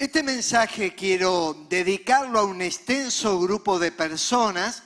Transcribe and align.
Este 0.00 0.22
mensaje 0.22 0.94
quiero 0.94 1.66
dedicarlo 1.68 2.38
a 2.38 2.44
un 2.44 2.62
extenso 2.62 3.40
grupo 3.40 3.80
de 3.80 3.90
personas 3.90 4.84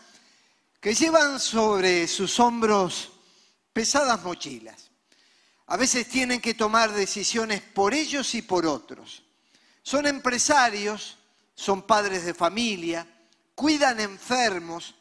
que 0.80 0.94
llevan 0.94 1.38
sobre 1.38 2.08
sus 2.08 2.40
hombros 2.40 3.12
pesadas 3.74 4.22
mochilas. 4.22 4.90
A 5.66 5.76
veces 5.76 6.08
tienen 6.08 6.40
que 6.40 6.54
tomar 6.54 6.92
decisiones 6.92 7.60
por 7.60 7.92
ellos 7.92 8.34
y 8.34 8.40
por 8.40 8.64
otros. 8.64 9.22
Son 9.82 10.06
empresarios, 10.06 11.18
son 11.54 11.82
padres 11.82 12.24
de 12.24 12.32
familia, 12.32 13.06
cuidan 13.54 14.00
enfermos 14.00 14.94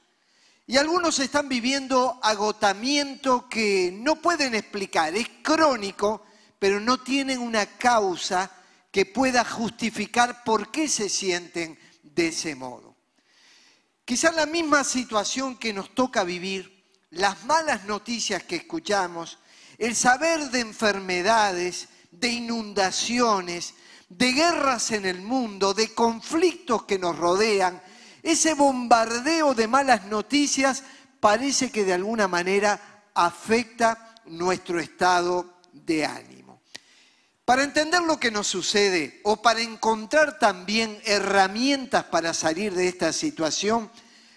y 0.67 0.75
algunos 0.75 1.19
están 1.19 1.47
viviendo 1.47 2.19
agotamiento 2.21 3.47
que 3.47 3.93
no 3.93 4.17
pueden 4.17 4.55
explicar. 4.55 5.15
Es 5.15 5.29
crónico, 5.41 6.25
pero 6.59 6.81
no 6.81 6.97
tienen 7.01 7.39
una 7.39 7.65
causa 7.65 8.57
que 8.91 9.05
pueda 9.05 9.45
justificar 9.45 10.43
por 10.43 10.69
qué 10.69 10.87
se 10.87 11.09
sienten 11.09 11.79
de 12.03 12.27
ese 12.27 12.55
modo. 12.55 12.95
Quizás 14.03 14.35
la 14.35 14.45
misma 14.45 14.83
situación 14.83 15.57
que 15.57 15.73
nos 15.73 15.95
toca 15.95 16.23
vivir, 16.23 16.85
las 17.11 17.45
malas 17.45 17.85
noticias 17.85 18.43
que 18.43 18.57
escuchamos, 18.57 19.39
el 19.77 19.95
saber 19.95 20.51
de 20.51 20.59
enfermedades, 20.59 21.87
de 22.11 22.27
inundaciones, 22.27 23.73
de 24.09 24.33
guerras 24.33 24.91
en 24.91 25.05
el 25.05 25.21
mundo, 25.21 25.73
de 25.73 25.93
conflictos 25.93 26.83
que 26.83 26.99
nos 26.99 27.17
rodean, 27.17 27.81
ese 28.21 28.53
bombardeo 28.53 29.55
de 29.55 29.67
malas 29.67 30.05
noticias 30.05 30.83
parece 31.19 31.71
que 31.71 31.85
de 31.85 31.93
alguna 31.93 32.27
manera 32.27 33.09
afecta 33.13 34.15
nuestro 34.25 34.79
estado 34.79 35.61
de 35.71 36.05
ánimo. 36.05 36.40
Para 37.45 37.63
entender 37.63 38.01
lo 38.01 38.19
que 38.19 38.31
nos 38.31 38.47
sucede 38.47 39.19
o 39.23 39.41
para 39.41 39.61
encontrar 39.61 40.37
también 40.37 40.99
herramientas 41.05 42.03
para 42.05 42.33
salir 42.33 42.73
de 42.73 42.87
esta 42.87 43.11
situación, 43.11 43.89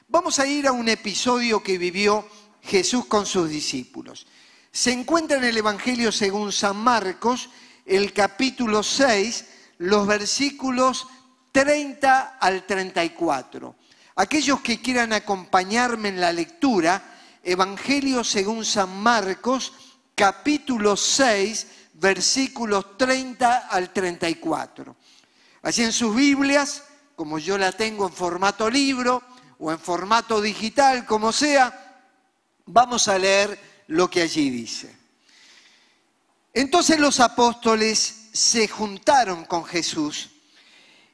vamos 0.09 0.39
a 0.39 0.47
ir 0.47 0.67
a 0.67 0.73
un 0.73 0.89
episodio 0.89 1.63
que 1.63 1.79
vivió 1.79 2.27
Jesús 2.63 3.05
con 3.07 3.27
sus 3.27 3.51
discípulos. 3.51 4.27
Se 4.73 4.91
encuentra 4.91 5.37
en 5.37 5.45
el 5.45 5.57
Evangelio 5.57 6.11
según 6.11 6.51
San 6.51 6.77
Marcos, 6.77 7.51
el 7.85 8.13
capítulo 8.13 8.83
6, 8.83 9.45
los 9.79 10.07
versículos 10.07 11.07
30 11.53 12.39
al 12.41 12.67
34. 12.67 13.77
Aquellos 14.17 14.61
que 14.61 14.81
quieran 14.81 15.13
acompañarme 15.13 16.09
en 16.09 16.21
la 16.21 16.33
lectura, 16.33 17.21
Evangelio 17.43 18.25
según 18.25 18.65
San 18.65 18.97
Marcos, 19.03 19.73
capítulo 20.15 20.97
6, 20.97 21.67
versículos 21.95 22.97
30 22.99 23.69
al 23.69 23.93
34. 23.93 24.97
Así 25.63 25.83
en 25.83 25.93
sus 25.93 26.15
Biblias, 26.15 26.85
como 27.17 27.39
yo 27.39 27.57
la 27.57 27.73
tengo 27.73 28.07
en 28.07 28.13
formato 28.13 28.69
libro 28.69 29.23
o 29.59 29.73
en 29.73 29.79
formato 29.79 30.41
digital, 30.41 31.07
como 31.07 31.33
sea, 31.33 32.03
vamos 32.67 33.09
a 33.09 33.19
leer 33.19 33.59
lo 33.89 34.11
que 34.11 34.23
allí 34.23 34.51
dice. 34.51 34.95
Entonces 36.53 36.99
los 36.99 37.21
apóstoles 37.21 38.29
se 38.33 38.69
juntaron 38.69 39.45
con 39.45 39.65
Jesús 39.65 40.31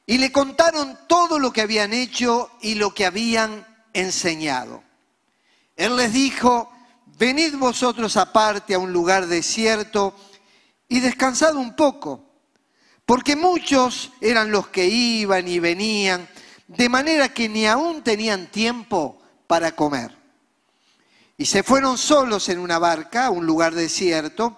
y 0.05 0.17
le 0.17 0.31
contaron 0.31 0.97
todo 1.07 1.39
lo 1.39 1.53
que 1.53 1.61
habían 1.61 1.93
hecho 1.93 2.51
y 2.61 2.75
lo 2.75 2.93
que 2.93 3.05
habían 3.05 3.65
enseñado. 3.93 4.83
Él 5.75 5.95
les 5.95 6.13
dijo, 6.13 6.71
venid 7.17 7.55
vosotros 7.55 8.17
aparte 8.17 8.73
a 8.73 8.79
un 8.79 8.91
lugar 8.91 9.27
desierto, 9.27 10.15
y 10.91 10.99
descansado 10.99 11.57
un 11.57 11.73
poco, 11.73 12.21
porque 13.05 13.37
muchos 13.37 14.11
eran 14.19 14.51
los 14.51 14.67
que 14.67 14.87
iban 14.87 15.47
y 15.47 15.57
venían, 15.57 16.27
de 16.67 16.89
manera 16.89 17.33
que 17.33 17.47
ni 17.47 17.65
aún 17.65 18.03
tenían 18.03 18.51
tiempo 18.51 19.17
para 19.47 19.73
comer. 19.73 20.13
Y 21.37 21.45
se 21.45 21.63
fueron 21.63 21.97
solos 21.97 22.49
en 22.49 22.59
una 22.59 22.77
barca 22.77 23.27
a 23.27 23.29
un 23.29 23.45
lugar 23.45 23.73
desierto, 23.73 24.57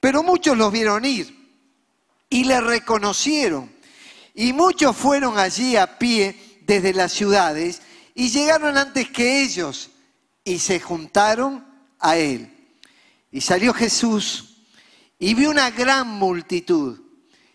pero 0.00 0.22
muchos 0.22 0.56
los 0.56 0.72
vieron 0.72 1.04
ir 1.04 1.36
y 2.30 2.44
le 2.44 2.62
reconocieron. 2.62 3.70
Y 4.34 4.54
muchos 4.54 4.96
fueron 4.96 5.38
allí 5.38 5.76
a 5.76 5.98
pie 5.98 6.62
desde 6.62 6.94
las 6.94 7.12
ciudades 7.12 7.82
y 8.14 8.30
llegaron 8.30 8.78
antes 8.78 9.10
que 9.10 9.42
ellos 9.42 9.90
y 10.44 10.60
se 10.60 10.80
juntaron 10.80 11.62
a 11.98 12.16
él. 12.16 12.54
Y 13.30 13.42
salió 13.42 13.74
Jesús 13.74 14.47
y 15.18 15.34
vio 15.34 15.50
una 15.50 15.70
gran 15.70 16.08
multitud 16.08 17.00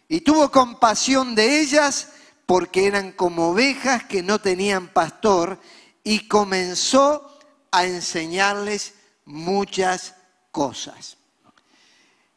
y 0.07 0.22
tuvo 0.22 0.51
compasión 0.51 1.34
de 1.35 1.62
ellas 1.62 2.09
porque 2.46 2.85
eran 2.85 3.13
como 3.13 3.50
ovejas 3.50 4.03
que 4.03 4.22
no 4.22 4.40
tenían 4.40 4.90
pastor 4.90 5.59
y 6.03 6.28
comenzó 6.28 7.40
a 7.72 7.85
enseñarles 7.85 8.94
muchas 9.25 10.13
cosas. 10.51 11.18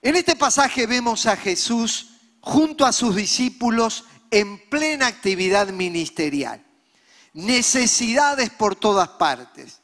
En 0.00 0.14
este 0.14 0.36
pasaje 0.36 0.86
vemos 0.86 1.26
a 1.26 1.36
Jesús 1.36 2.12
junto 2.40 2.86
a 2.86 2.92
sus 2.92 3.16
discípulos 3.16 4.04
en 4.30 4.58
plena 4.70 5.08
actividad 5.08 5.68
ministerial. 5.68 6.64
Necesidades 7.32 8.50
por 8.50 8.76
todas 8.76 9.08
partes. 9.08 9.80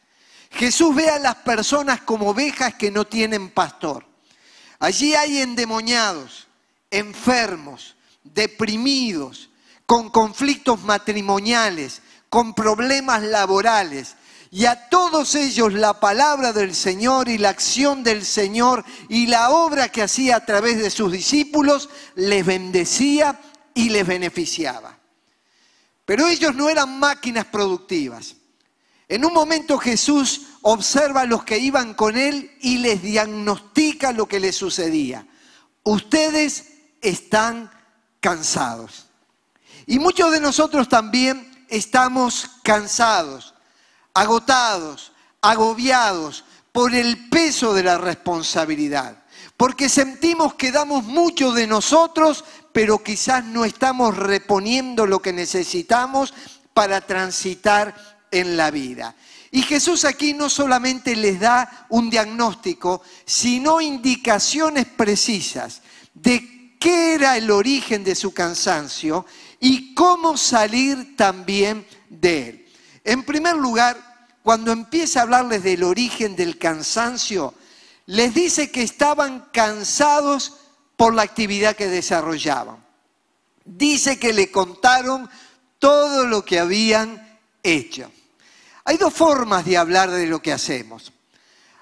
Jesús 0.52 0.94
ve 0.94 1.10
a 1.10 1.18
las 1.18 1.36
personas 1.36 2.02
como 2.02 2.30
ovejas 2.30 2.74
que 2.74 2.90
no 2.90 3.04
tienen 3.04 3.50
pastor. 3.50 4.06
Allí 4.82 5.14
hay 5.14 5.38
endemoniados, 5.38 6.48
enfermos, 6.90 7.94
deprimidos, 8.24 9.48
con 9.86 10.10
conflictos 10.10 10.82
matrimoniales, 10.82 12.02
con 12.28 12.52
problemas 12.52 13.22
laborales. 13.22 14.16
Y 14.50 14.64
a 14.64 14.88
todos 14.88 15.36
ellos 15.36 15.72
la 15.72 16.00
palabra 16.00 16.52
del 16.52 16.74
Señor 16.74 17.28
y 17.28 17.38
la 17.38 17.50
acción 17.50 18.02
del 18.02 18.24
Señor 18.24 18.84
y 19.08 19.28
la 19.28 19.50
obra 19.50 19.88
que 19.88 20.02
hacía 20.02 20.34
a 20.34 20.44
través 20.44 20.82
de 20.82 20.90
sus 20.90 21.12
discípulos 21.12 21.88
les 22.16 22.44
bendecía 22.44 23.40
y 23.74 23.90
les 23.90 24.04
beneficiaba. 24.04 24.98
Pero 26.04 26.26
ellos 26.26 26.56
no 26.56 26.68
eran 26.68 26.98
máquinas 26.98 27.44
productivas. 27.44 28.34
En 29.06 29.24
un 29.24 29.32
momento 29.32 29.78
Jesús 29.78 30.40
observa 30.62 31.22
a 31.22 31.26
los 31.26 31.44
que 31.44 31.58
iban 31.58 31.94
con 31.94 32.16
él 32.16 32.56
y 32.60 32.78
les 32.78 33.02
diagnostica 33.02 34.12
lo 34.12 34.26
que 34.26 34.40
les 34.40 34.56
sucedía. 34.56 35.26
Ustedes 35.82 36.72
están 37.00 37.70
cansados. 38.20 39.06
Y 39.86 39.98
muchos 39.98 40.30
de 40.30 40.40
nosotros 40.40 40.88
también 40.88 41.66
estamos 41.68 42.48
cansados, 42.62 43.54
agotados, 44.14 45.12
agobiados 45.40 46.44
por 46.70 46.94
el 46.94 47.28
peso 47.28 47.74
de 47.74 47.82
la 47.82 47.98
responsabilidad. 47.98 49.16
Porque 49.56 49.88
sentimos 49.88 50.54
que 50.54 50.72
damos 50.72 51.04
mucho 51.04 51.52
de 51.52 51.66
nosotros, 51.66 52.44
pero 52.72 53.02
quizás 53.02 53.44
no 53.44 53.64
estamos 53.64 54.16
reponiendo 54.16 55.06
lo 55.06 55.20
que 55.20 55.32
necesitamos 55.32 56.32
para 56.72 57.00
transitar 57.00 57.94
en 58.30 58.56
la 58.56 58.70
vida. 58.70 59.14
Y 59.54 59.62
Jesús 59.64 60.06
aquí 60.06 60.32
no 60.32 60.48
solamente 60.48 61.14
les 61.14 61.38
da 61.38 61.86
un 61.90 62.08
diagnóstico, 62.08 63.02
sino 63.26 63.82
indicaciones 63.82 64.86
precisas 64.86 65.82
de 66.14 66.74
qué 66.80 67.14
era 67.14 67.36
el 67.36 67.50
origen 67.50 68.02
de 68.02 68.14
su 68.14 68.32
cansancio 68.32 69.26
y 69.60 69.94
cómo 69.94 70.38
salir 70.38 71.18
también 71.18 71.86
de 72.08 72.48
él. 72.48 72.66
En 73.04 73.24
primer 73.24 73.56
lugar, 73.56 74.26
cuando 74.42 74.72
empieza 74.72 75.20
a 75.20 75.22
hablarles 75.24 75.62
del 75.62 75.82
origen 75.82 76.34
del 76.34 76.56
cansancio, 76.56 77.52
les 78.06 78.32
dice 78.32 78.70
que 78.70 78.82
estaban 78.82 79.50
cansados 79.52 80.54
por 80.96 81.12
la 81.12 81.22
actividad 81.22 81.76
que 81.76 81.88
desarrollaban. 81.88 82.82
Dice 83.66 84.18
que 84.18 84.32
le 84.32 84.50
contaron 84.50 85.28
todo 85.78 86.24
lo 86.24 86.42
que 86.42 86.58
habían 86.58 87.38
hecho. 87.62 88.10
Hay 88.84 88.96
dos 88.96 89.14
formas 89.14 89.64
de 89.64 89.76
hablar 89.76 90.10
de 90.10 90.26
lo 90.26 90.42
que 90.42 90.52
hacemos. 90.52 91.12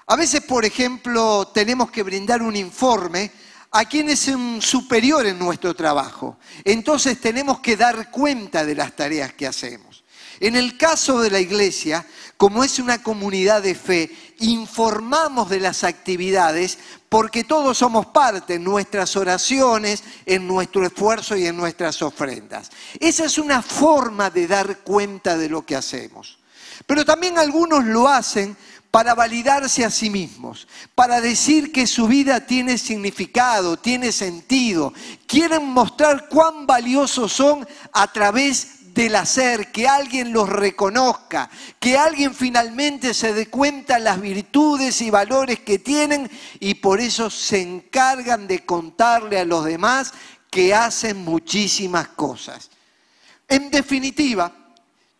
A 0.07 0.15
veces, 0.15 0.41
por 0.41 0.65
ejemplo, 0.65 1.47
tenemos 1.53 1.89
que 1.89 2.03
brindar 2.03 2.41
un 2.41 2.55
informe 2.55 3.31
a 3.71 3.85
quien 3.85 4.09
es 4.09 4.27
un 4.27 4.61
superior 4.61 5.25
en 5.25 5.39
nuestro 5.39 5.73
trabajo. 5.73 6.37
Entonces 6.63 7.19
tenemos 7.19 7.59
que 7.59 7.77
dar 7.77 8.11
cuenta 8.11 8.65
de 8.65 8.75
las 8.75 8.95
tareas 8.95 9.33
que 9.33 9.47
hacemos. 9.47 10.03
En 10.41 10.55
el 10.55 10.77
caso 10.77 11.21
de 11.21 11.29
la 11.29 11.39
iglesia, 11.39 12.05
como 12.35 12.63
es 12.63 12.79
una 12.79 13.01
comunidad 13.03 13.61
de 13.61 13.75
fe, 13.75 14.11
informamos 14.39 15.49
de 15.49 15.59
las 15.59 15.83
actividades 15.83 16.79
porque 17.07 17.43
todos 17.43 17.77
somos 17.77 18.07
parte 18.07 18.55
en 18.55 18.63
nuestras 18.63 19.15
oraciones, 19.15 20.03
en 20.25 20.47
nuestro 20.47 20.85
esfuerzo 20.85 21.37
y 21.37 21.45
en 21.45 21.55
nuestras 21.55 22.01
ofrendas. 22.01 22.71
Esa 22.99 23.25
es 23.25 23.37
una 23.37 23.61
forma 23.61 24.29
de 24.29 24.47
dar 24.47 24.79
cuenta 24.79 25.37
de 25.37 25.47
lo 25.47 25.65
que 25.65 25.75
hacemos. 25.75 26.40
Pero 26.91 27.05
también 27.05 27.37
algunos 27.37 27.85
lo 27.85 28.09
hacen 28.09 28.57
para 28.91 29.15
validarse 29.15 29.85
a 29.85 29.89
sí 29.89 30.09
mismos, 30.09 30.67
para 30.93 31.21
decir 31.21 31.71
que 31.71 31.87
su 31.87 32.05
vida 32.05 32.45
tiene 32.45 32.77
significado, 32.77 33.77
tiene 33.77 34.11
sentido. 34.11 34.93
Quieren 35.25 35.69
mostrar 35.69 36.27
cuán 36.27 36.67
valiosos 36.67 37.31
son 37.31 37.65
a 37.93 38.11
través 38.11 38.93
del 38.93 39.15
hacer, 39.15 39.71
que 39.71 39.87
alguien 39.87 40.33
los 40.33 40.49
reconozca, 40.49 41.49
que 41.79 41.97
alguien 41.97 42.35
finalmente 42.35 43.13
se 43.13 43.31
dé 43.31 43.45
cuenta 43.45 43.97
las 43.97 44.19
virtudes 44.19 45.01
y 45.01 45.09
valores 45.09 45.61
que 45.61 45.79
tienen 45.79 46.29
y 46.59 46.73
por 46.73 46.99
eso 46.99 47.29
se 47.29 47.61
encargan 47.61 48.47
de 48.47 48.65
contarle 48.65 49.39
a 49.39 49.45
los 49.45 49.63
demás 49.63 50.13
que 50.49 50.75
hacen 50.75 51.23
muchísimas 51.23 52.09
cosas. 52.09 52.69
En 53.47 53.71
definitiva, 53.71 54.51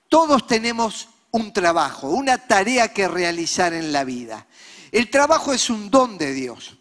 todos 0.10 0.46
tenemos 0.46 1.08
un 1.32 1.54
trabajo, 1.54 2.10
una 2.10 2.38
tarea 2.38 2.90
que 2.90 3.08
realizar 3.08 3.74
en 3.74 3.92
la 3.92 4.04
vida. 4.04 4.46
El 4.92 5.10
trabajo 5.10 5.54
es 5.54 5.70
un 5.70 5.90
don 5.90 6.18
de 6.18 6.34
Dios. 6.34 6.78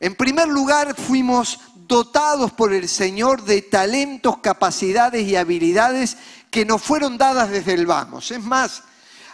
En 0.00 0.14
primer 0.14 0.48
lugar, 0.48 0.94
fuimos 0.94 1.60
dotados 1.74 2.52
por 2.52 2.72
el 2.72 2.88
Señor 2.88 3.44
de 3.44 3.62
talentos, 3.62 4.38
capacidades 4.38 5.26
y 5.26 5.36
habilidades 5.36 6.16
que 6.50 6.64
nos 6.64 6.82
fueron 6.82 7.16
dadas 7.16 7.50
desde 7.50 7.74
el 7.74 7.86
vamos. 7.86 8.30
Es 8.30 8.42
más, 8.42 8.82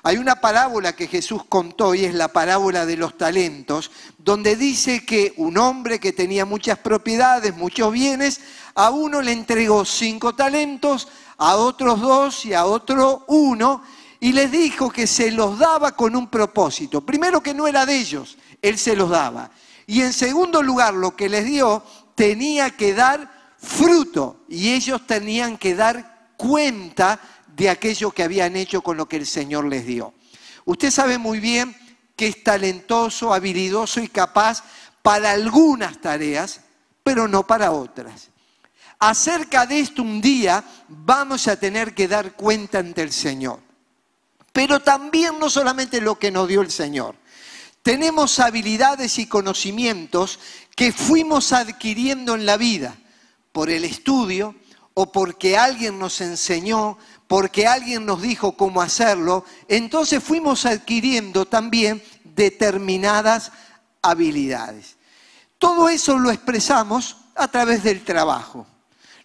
hay 0.04 0.19
una 0.19 0.37
parábola 0.37 0.94
que 0.94 1.06
Jesús 1.06 1.43
contó 1.48 1.94
y 1.94 2.05
es 2.05 2.14
la 2.14 2.28
parábola 2.28 2.84
de 2.84 2.96
los 2.96 3.16
talentos, 3.16 3.90
donde 4.19 4.56
dice 4.56 5.06
que 5.06 5.32
un 5.37 5.56
hombre 5.56 6.00
que 6.00 6.12
tenía 6.12 6.44
muchas 6.44 6.78
propiedades, 6.78 7.56
muchos 7.56 7.93
bienes, 7.93 8.40
a 8.75 8.90
uno 8.90 9.22
le 9.22 9.32
entregó 9.32 9.84
cinco 9.84 10.34
talentos, 10.34 11.08
a 11.38 11.56
otros 11.56 12.00
dos 12.00 12.44
y 12.44 12.52
a 12.52 12.66
otro 12.66 13.25
uno, 13.28 13.82
y 14.22 14.30
les 14.30 14.52
dijo 14.52 14.88
que 14.88 15.08
se 15.08 15.32
los 15.32 15.58
daba 15.58 15.96
con 15.96 16.14
un 16.14 16.28
propósito. 16.28 17.04
Primero 17.04 17.42
que 17.42 17.52
no 17.52 17.66
era 17.66 17.84
de 17.84 17.96
ellos, 17.96 18.38
él 18.62 18.78
se 18.78 18.94
los 18.94 19.10
daba. 19.10 19.50
Y 19.84 20.02
en 20.02 20.12
segundo 20.12 20.62
lugar, 20.62 20.94
lo 20.94 21.16
que 21.16 21.28
les 21.28 21.44
dio 21.44 21.82
tenía 22.14 22.70
que 22.70 22.94
dar 22.94 23.52
fruto 23.58 24.44
y 24.48 24.74
ellos 24.74 25.04
tenían 25.08 25.58
que 25.58 25.74
dar 25.74 26.34
cuenta 26.36 27.19
de 27.48 27.69
aquello 27.69 28.12
que 28.12 28.22
habían 28.22 28.54
hecho 28.54 28.80
con 28.80 28.96
lo 28.96 29.08
que 29.08 29.16
el 29.16 29.26
Señor 29.26 29.64
les 29.64 29.84
dio. 29.86 30.14
Usted 30.66 30.92
sabe 30.92 31.19
muy 31.19 31.40
bien 31.40 31.76
que 32.14 32.28
es 32.28 32.44
talentoso, 32.44 33.34
habilidoso 33.34 33.98
y 34.00 34.06
capaz 34.06 34.62
para 35.02 35.32
algunas 35.32 36.00
tareas, 36.00 36.60
pero 37.02 37.26
no 37.26 37.44
para 37.44 37.72
otras. 37.72 38.28
Acerca 39.00 39.66
de 39.66 39.80
esto 39.80 40.00
un 40.00 40.20
día 40.20 40.62
vamos 40.86 41.48
a 41.48 41.56
tener 41.56 41.92
que 41.92 42.06
dar 42.06 42.34
cuenta 42.36 42.78
ante 42.78 43.02
el 43.02 43.10
Señor 43.10 43.71
pero 44.52 44.81
también 44.81 45.38
no 45.38 45.49
solamente 45.49 46.00
lo 46.00 46.19
que 46.19 46.31
nos 46.31 46.49
dio 46.49 46.60
el 46.60 46.70
Señor. 46.70 47.16
Tenemos 47.82 48.38
habilidades 48.38 49.19
y 49.19 49.26
conocimientos 49.26 50.38
que 50.76 50.93
fuimos 50.93 51.52
adquiriendo 51.52 52.34
en 52.34 52.46
la 52.46 52.56
vida 52.56 52.96
por 53.50 53.70
el 53.70 53.84
estudio 53.84 54.54
o 54.94 55.10
porque 55.10 55.56
alguien 55.56 55.99
nos 55.99 56.20
enseñó, 56.20 56.99
porque 57.26 57.66
alguien 57.66 58.06
nos 58.06 58.22
dijo 58.22 58.56
cómo 58.56 58.82
hacerlo. 58.82 59.44
Entonces 59.69 60.22
fuimos 60.22 60.66
adquiriendo 60.66 61.46
también 61.46 62.02
determinadas 62.25 63.52
habilidades. 64.00 64.96
Todo 65.58 65.88
eso 65.88 66.19
lo 66.19 66.31
expresamos 66.31 67.16
a 67.34 67.48
través 67.48 67.82
del 67.82 68.05
trabajo. 68.05 68.66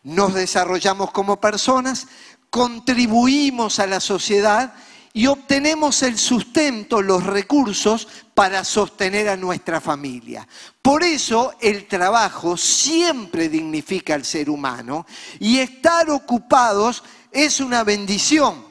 Nos 0.03 0.33
desarrollamos 0.33 1.11
como 1.11 1.41
personas, 1.41 2.07
contribuimos 2.49 3.79
a 3.79 3.87
la 3.87 3.99
sociedad 3.99 4.73
y 5.17 5.25
obtenemos 5.25 6.03
el 6.03 6.15
sustento, 6.15 7.01
los 7.01 7.23
recursos 7.23 8.07
para 8.35 8.63
sostener 8.63 9.29
a 9.29 9.35
nuestra 9.35 9.81
familia. 9.81 10.47
Por 10.79 11.01
eso 11.01 11.55
el 11.59 11.87
trabajo 11.87 12.55
siempre 12.55 13.49
dignifica 13.49 14.13
al 14.13 14.23
ser 14.23 14.47
humano 14.47 15.07
y 15.39 15.57
estar 15.57 16.11
ocupados 16.11 17.03
es 17.31 17.59
una 17.59 17.83
bendición. 17.83 18.63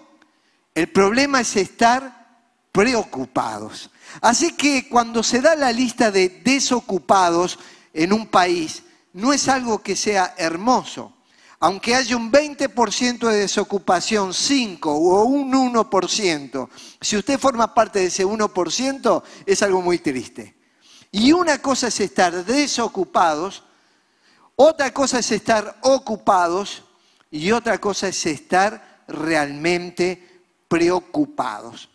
El 0.73 0.87
problema 0.93 1.41
es 1.41 1.57
estar 1.57 2.29
preocupados. 2.71 3.91
Así 4.21 4.53
que 4.53 4.89
cuando 4.89 5.25
se 5.25 5.41
da 5.41 5.57
la 5.57 5.73
lista 5.73 6.13
de 6.13 6.29
desocupados 6.29 7.59
en 7.93 8.13
un 8.13 8.29
país, 8.29 8.85
no 9.15 9.33
es 9.33 9.49
algo 9.49 9.83
que 9.83 9.97
sea 9.97 10.37
hermoso 10.39 11.16
aunque 11.59 11.95
haya 11.95 12.17
un 12.17 12.31
20% 12.31 13.29
de 13.29 13.39
desocupación, 13.39 14.35
5 14.35 14.93
o 14.93 15.25
un 15.25 15.53
1%, 15.53 16.69
si 17.01 17.17
usted 17.17 17.39
forma 17.39 17.73
parte 17.73 18.01
de 18.01 18.07
ese 18.07 18.27
1%, 18.27 19.23
es 19.47 19.63
algo 19.63 19.81
muy 19.81 19.99
triste. 19.99 20.55
Y 21.11 21.33
una 21.33 21.63
cosa 21.63 21.89
es 21.89 21.99
estar 22.01 22.45
desocupados, 22.45 23.63
otra 24.55 24.93
cosa 24.93 25.21
es 25.21 25.33
estar 25.33 25.79
ocupados 25.83 26.83
y 27.31 27.51
otra 27.53 27.79
cosa 27.79 28.09
es 28.09 28.27
estar 28.27 29.03
realmente 29.09 30.43
preocupados. 30.69 31.89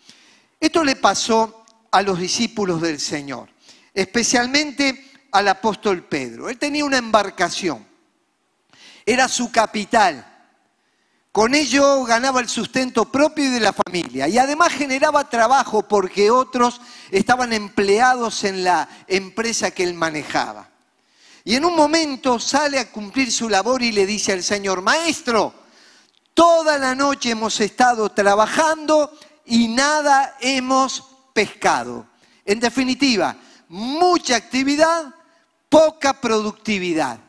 Esto 0.59 0.83
le 0.83 0.95
pasó 0.95 1.65
a 1.91 2.01
los 2.01 2.19
discípulos 2.19 2.81
del 2.81 2.99
Señor, 2.99 3.49
especialmente 3.93 5.11
al 5.31 5.47
apóstol 5.49 6.03
Pedro. 6.03 6.49
Él 6.49 6.57
tenía 6.57 6.85
una 6.85 6.97
embarcación 6.97 7.90
era 9.05 9.27
su 9.27 9.51
capital. 9.51 10.27
Con 11.31 11.55
ello 11.55 12.03
ganaba 12.03 12.41
el 12.41 12.49
sustento 12.49 13.05
propio 13.05 13.45
y 13.45 13.49
de 13.49 13.61
la 13.61 13.71
familia. 13.71 14.27
Y 14.27 14.37
además 14.37 14.73
generaba 14.73 15.29
trabajo 15.29 15.87
porque 15.87 16.29
otros 16.29 16.81
estaban 17.09 17.53
empleados 17.53 18.43
en 18.43 18.65
la 18.65 18.89
empresa 19.07 19.71
que 19.71 19.83
él 19.83 19.93
manejaba. 19.93 20.69
Y 21.43 21.55
en 21.55 21.65
un 21.65 21.75
momento 21.75 22.37
sale 22.37 22.79
a 22.79 22.91
cumplir 22.91 23.31
su 23.31 23.49
labor 23.49 23.81
y 23.81 23.91
le 23.91 24.05
dice 24.05 24.33
al 24.33 24.43
Señor, 24.43 24.81
Maestro, 24.81 25.53
toda 26.33 26.77
la 26.77 26.93
noche 26.93 27.31
hemos 27.31 27.59
estado 27.61 28.09
trabajando 28.09 29.17
y 29.45 29.69
nada 29.69 30.35
hemos 30.41 31.03
pescado. 31.33 32.05
En 32.45 32.59
definitiva, 32.59 33.35
mucha 33.69 34.35
actividad, 34.35 35.15
poca 35.69 36.19
productividad. 36.19 37.19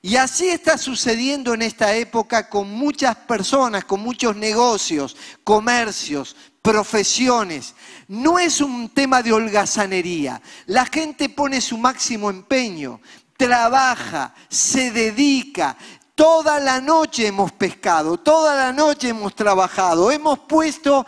Y 0.00 0.16
así 0.16 0.48
está 0.48 0.78
sucediendo 0.78 1.54
en 1.54 1.62
esta 1.62 1.94
época 1.94 2.48
con 2.48 2.70
muchas 2.70 3.16
personas, 3.16 3.84
con 3.84 4.00
muchos 4.00 4.36
negocios, 4.36 5.16
comercios, 5.42 6.36
profesiones. 6.62 7.74
No 8.06 8.38
es 8.38 8.60
un 8.60 8.90
tema 8.90 9.22
de 9.22 9.32
holgazanería. 9.32 10.40
La 10.66 10.86
gente 10.86 11.28
pone 11.28 11.60
su 11.60 11.78
máximo 11.78 12.30
empeño, 12.30 13.00
trabaja, 13.36 14.34
se 14.48 14.92
dedica. 14.92 15.76
Toda 16.14 16.60
la 16.60 16.80
noche 16.80 17.26
hemos 17.26 17.52
pescado, 17.52 18.18
toda 18.18 18.54
la 18.54 18.72
noche 18.72 19.08
hemos 19.08 19.34
trabajado, 19.34 20.10
hemos 20.10 20.40
puesto 20.40 21.06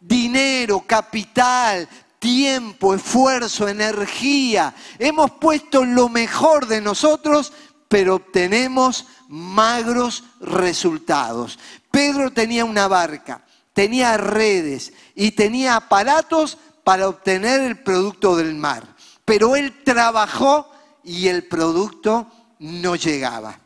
dinero, 0.00 0.84
capital, 0.86 1.88
tiempo, 2.18 2.94
esfuerzo, 2.94 3.68
energía. 3.68 4.74
Hemos 4.98 5.32
puesto 5.32 5.84
lo 5.84 6.08
mejor 6.08 6.66
de 6.66 6.80
nosotros 6.80 7.52
pero 7.88 8.16
obtenemos 8.16 9.06
magros 9.28 10.24
resultados. 10.40 11.58
Pedro 11.90 12.32
tenía 12.32 12.64
una 12.64 12.88
barca, 12.88 13.44
tenía 13.72 14.16
redes 14.16 14.92
y 15.14 15.32
tenía 15.32 15.76
aparatos 15.76 16.58
para 16.82 17.08
obtener 17.08 17.60
el 17.60 17.82
producto 17.82 18.36
del 18.36 18.54
mar, 18.54 18.94
pero 19.24 19.56
él 19.56 19.82
trabajó 19.84 20.70
y 21.02 21.28
el 21.28 21.44
producto 21.44 22.30
no 22.58 22.96
llegaba. 22.96 23.58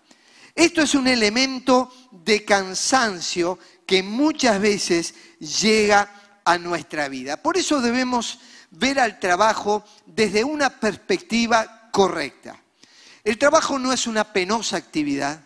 Esto 0.54 0.82
es 0.82 0.94
un 0.94 1.06
elemento 1.06 1.92
de 2.10 2.44
cansancio 2.44 3.58
que 3.86 4.02
muchas 4.02 4.60
veces 4.60 5.14
llega 5.38 6.40
a 6.44 6.58
nuestra 6.58 7.08
vida. 7.08 7.36
Por 7.42 7.56
eso 7.56 7.80
debemos 7.80 8.38
ver 8.70 8.98
al 9.00 9.18
trabajo 9.18 9.84
desde 10.04 10.44
una 10.44 10.68
perspectiva 10.80 11.88
correcta. 11.92 12.60
El 13.28 13.36
trabajo 13.36 13.78
no 13.78 13.92
es 13.92 14.06
una 14.06 14.32
penosa 14.32 14.78
actividad. 14.78 15.42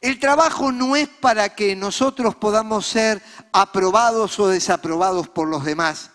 El 0.00 0.18
trabajo 0.18 0.72
no 0.72 0.96
es 0.96 1.06
para 1.06 1.54
que 1.54 1.76
nosotros 1.76 2.34
podamos 2.34 2.86
ser 2.86 3.22
aprobados 3.52 4.40
o 4.40 4.48
desaprobados 4.48 5.28
por 5.28 5.46
los 5.46 5.64
demás. 5.64 6.10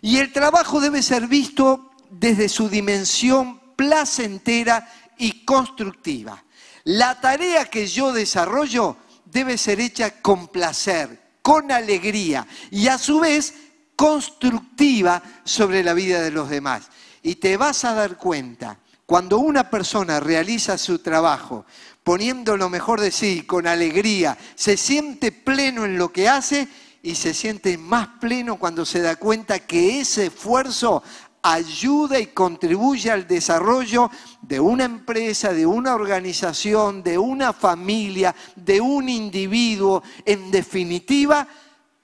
Y 0.00 0.18
el 0.18 0.32
trabajo 0.32 0.80
debe 0.80 1.04
ser 1.04 1.28
visto 1.28 1.92
desde 2.10 2.48
su 2.48 2.68
dimensión 2.68 3.60
placentera 3.76 4.92
y 5.18 5.44
constructiva. 5.44 6.42
La 6.82 7.20
tarea 7.20 7.66
que 7.66 7.86
yo 7.86 8.12
desarrollo 8.12 8.96
debe 9.24 9.56
ser 9.56 9.78
hecha 9.78 10.20
con 10.20 10.48
placer, 10.48 11.36
con 11.42 11.70
alegría 11.70 12.44
y 12.72 12.88
a 12.88 12.98
su 12.98 13.20
vez 13.20 13.54
constructiva 13.94 15.22
sobre 15.44 15.84
la 15.84 15.94
vida 15.94 16.20
de 16.20 16.32
los 16.32 16.50
demás. 16.50 16.88
Y 17.22 17.36
te 17.36 17.56
vas 17.56 17.84
a 17.84 17.94
dar 17.94 18.16
cuenta 18.16 18.80
cuando 19.08 19.38
una 19.38 19.70
persona 19.70 20.20
realiza 20.20 20.76
su 20.76 20.98
trabajo 20.98 21.64
poniendo 22.04 22.58
lo 22.58 22.68
mejor 22.68 23.00
de 23.00 23.10
sí, 23.10 23.40
con 23.40 23.66
alegría, 23.66 24.36
se 24.54 24.76
siente 24.76 25.32
pleno 25.32 25.86
en 25.86 25.96
lo 25.96 26.12
que 26.12 26.28
hace 26.28 26.68
y 27.02 27.14
se 27.14 27.32
siente 27.32 27.78
más 27.78 28.06
pleno 28.20 28.58
cuando 28.58 28.84
se 28.84 29.00
da 29.00 29.16
cuenta 29.16 29.60
que 29.60 30.00
ese 30.00 30.26
esfuerzo 30.26 31.02
ayuda 31.40 32.20
y 32.20 32.26
contribuye 32.26 33.10
al 33.10 33.26
desarrollo 33.26 34.10
de 34.42 34.60
una 34.60 34.84
empresa, 34.84 35.54
de 35.54 35.64
una 35.64 35.94
organización, 35.94 37.02
de 37.02 37.16
una 37.16 37.54
familia, 37.54 38.36
de 38.56 38.78
un 38.82 39.08
individuo, 39.08 40.02
en 40.26 40.50
definitiva, 40.50 41.48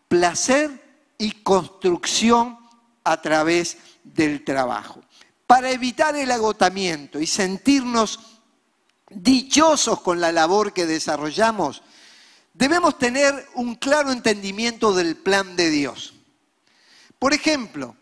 placer 0.08 0.70
y 1.18 1.32
construcción 1.42 2.56
a 3.04 3.20
través 3.20 3.76
del 4.02 4.42
trabajo. 4.42 5.02
Para 5.46 5.70
evitar 5.70 6.16
el 6.16 6.30
agotamiento 6.30 7.20
y 7.20 7.26
sentirnos 7.26 8.20
dichosos 9.10 10.00
con 10.00 10.20
la 10.20 10.32
labor 10.32 10.72
que 10.72 10.86
desarrollamos, 10.86 11.82
debemos 12.54 12.98
tener 12.98 13.46
un 13.54 13.74
claro 13.74 14.10
entendimiento 14.10 14.94
del 14.94 15.16
plan 15.16 15.56
de 15.56 15.70
Dios. 15.70 16.14
Por 17.18 17.34
ejemplo, 17.34 17.96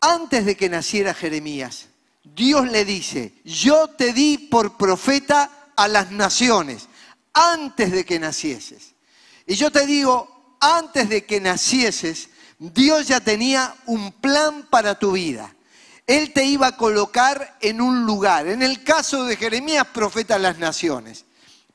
antes 0.00 0.44
de 0.44 0.56
que 0.56 0.68
naciera 0.68 1.14
Jeremías, 1.14 1.88
Dios 2.24 2.70
le 2.70 2.84
dice, 2.84 3.34
yo 3.44 3.88
te 3.88 4.12
di 4.12 4.38
por 4.38 4.76
profeta 4.76 5.70
a 5.76 5.88
las 5.88 6.10
naciones, 6.10 6.88
antes 7.32 7.92
de 7.92 8.04
que 8.04 8.18
nacieses. 8.18 8.94
Y 9.46 9.54
yo 9.54 9.70
te 9.70 9.86
digo, 9.86 10.56
antes 10.60 11.08
de 11.08 11.24
que 11.24 11.40
nacieses, 11.40 12.30
Dios 12.58 13.08
ya 13.08 13.20
tenía 13.20 13.74
un 13.86 14.12
plan 14.12 14.66
para 14.70 14.98
tu 14.98 15.12
vida. 15.12 15.53
Él 16.06 16.32
te 16.32 16.44
iba 16.44 16.68
a 16.68 16.76
colocar 16.76 17.56
en 17.60 17.80
un 17.80 18.04
lugar. 18.04 18.46
En 18.46 18.62
el 18.62 18.82
caso 18.82 19.24
de 19.24 19.36
Jeremías, 19.36 19.86
profeta 19.92 20.34
a 20.34 20.38
las 20.38 20.58
naciones. 20.58 21.24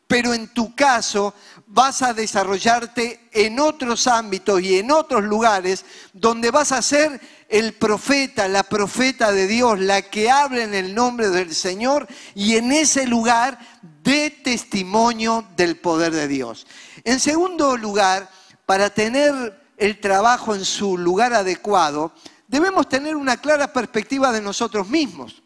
Pero 0.07 0.33
en 0.33 0.47
tu 0.47 0.75
caso 0.75 1.35
vas 1.67 2.01
a 2.01 2.13
desarrollarte 2.13 3.29
en 3.31 3.59
otros 3.59 4.07
ámbitos 4.07 4.61
y 4.61 4.79
en 4.79 4.89
otros 4.91 5.23
lugares 5.23 5.85
donde 6.13 6.49
vas 6.49 6.71
a 6.71 6.81
ser 6.81 7.21
el 7.47 7.73
profeta, 7.73 8.47
la 8.47 8.63
profeta 8.63 9.31
de 9.31 9.45
Dios, 9.47 9.79
la 9.79 10.01
que 10.01 10.31
habla 10.31 10.63
en 10.63 10.73
el 10.73 10.95
nombre 10.95 11.29
del 11.29 11.53
Señor 11.53 12.07
y 12.33 12.55
en 12.55 12.71
ese 12.71 13.05
lugar 13.05 13.59
de 14.03 14.31
testimonio 14.31 15.45
del 15.55 15.77
poder 15.77 16.13
de 16.13 16.27
Dios. 16.27 16.65
En 17.03 17.19
segundo 17.19 17.77
lugar, 17.77 18.29
para 18.65 18.91
tener 18.91 19.59
el 19.77 19.99
trabajo 19.99 20.55
en 20.55 20.65
su 20.65 20.97
lugar 20.97 21.33
adecuado, 21.33 22.13
debemos 22.49 22.89
tener 22.89 23.15
una 23.15 23.37
clara 23.37 23.71
perspectiva 23.71 24.31
de 24.31 24.41
nosotros 24.41 24.89
mismos. 24.89 25.41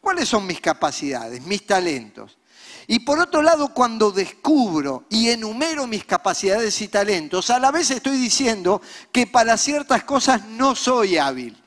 ¿Cuáles 0.00 0.28
son 0.28 0.46
mis 0.46 0.60
capacidades, 0.60 1.42
mis 1.42 1.66
talentos? 1.66 2.38
Y 2.86 3.00
por 3.00 3.18
otro 3.18 3.42
lado, 3.42 3.74
cuando 3.74 4.12
descubro 4.12 5.06
y 5.10 5.28
enumero 5.28 5.88
mis 5.88 6.04
capacidades 6.04 6.80
y 6.80 6.86
talentos, 6.86 7.50
a 7.50 7.58
la 7.58 7.72
vez 7.72 7.90
estoy 7.90 8.16
diciendo 8.16 8.80
que 9.10 9.26
para 9.26 9.56
ciertas 9.56 10.04
cosas 10.04 10.46
no 10.46 10.76
soy 10.76 11.18
hábil. 11.18 11.60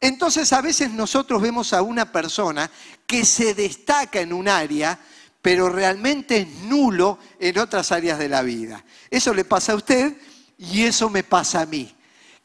Entonces 0.00 0.52
a 0.52 0.60
veces 0.60 0.90
nosotros 0.90 1.42
vemos 1.42 1.72
a 1.72 1.82
una 1.82 2.12
persona 2.12 2.70
que 3.06 3.24
se 3.24 3.54
destaca 3.54 4.20
en 4.20 4.32
un 4.32 4.48
área, 4.48 4.96
pero 5.42 5.68
realmente 5.68 6.36
es 6.36 6.48
nulo 6.62 7.18
en 7.40 7.58
otras 7.58 7.90
áreas 7.90 8.20
de 8.20 8.28
la 8.28 8.42
vida. 8.42 8.84
Eso 9.10 9.34
le 9.34 9.44
pasa 9.44 9.72
a 9.72 9.76
usted 9.76 10.16
y 10.56 10.82
eso 10.84 11.10
me 11.10 11.24
pasa 11.24 11.62
a 11.62 11.66
mí. 11.66 11.92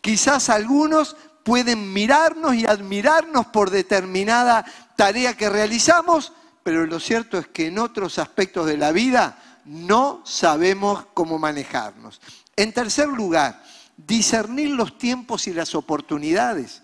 Quizás 0.01 0.49
algunos 0.49 1.15
pueden 1.43 1.93
mirarnos 1.93 2.55
y 2.55 2.65
admirarnos 2.65 3.48
por 3.48 3.69
determinada 3.69 4.65
tarea 4.96 5.36
que 5.36 5.50
realizamos, 5.50 6.34
pero 6.63 6.86
lo 6.86 7.00
cierto 7.00 7.38
es 7.38 7.48
que 7.48 7.67
en 7.67 7.79
otros 7.79 8.19
aspectos 8.19 8.65
de 8.65 8.77
la 8.77 8.91
vida 8.91 9.62
no 9.65 10.22
sabemos 10.25 11.05
cómo 11.13 11.38
manejarnos. 11.38 12.22
En 12.55 12.74
tercer 12.74 13.08
lugar, 13.08 13.63
discernir 13.96 14.72
los 14.72 14.98
tiempos 14.98 15.48
y 15.48 15.53
las 15.53 15.75
oportunidades. 15.75 16.81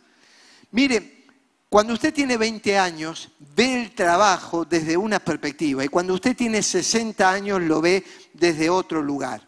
Mire, 0.72 1.26
cuando 1.70 1.94
usted 1.94 2.14
tiene 2.14 2.38
20 2.38 2.78
años, 2.78 3.32
ve 3.40 3.82
el 3.82 3.96
trabajo 3.96 4.66
desde 4.66 4.96
una 4.96 5.20
perspectiva 5.20 5.84
y 5.84 5.90
cuando 5.90 6.14
usted 6.14 6.36
tiene 6.36 6.62
60 6.62 7.30
años 7.30 7.62
lo 7.62 7.82
ve 7.82 8.06
desde 8.34 8.70
otro 8.70 9.02
lugar. 9.02 9.46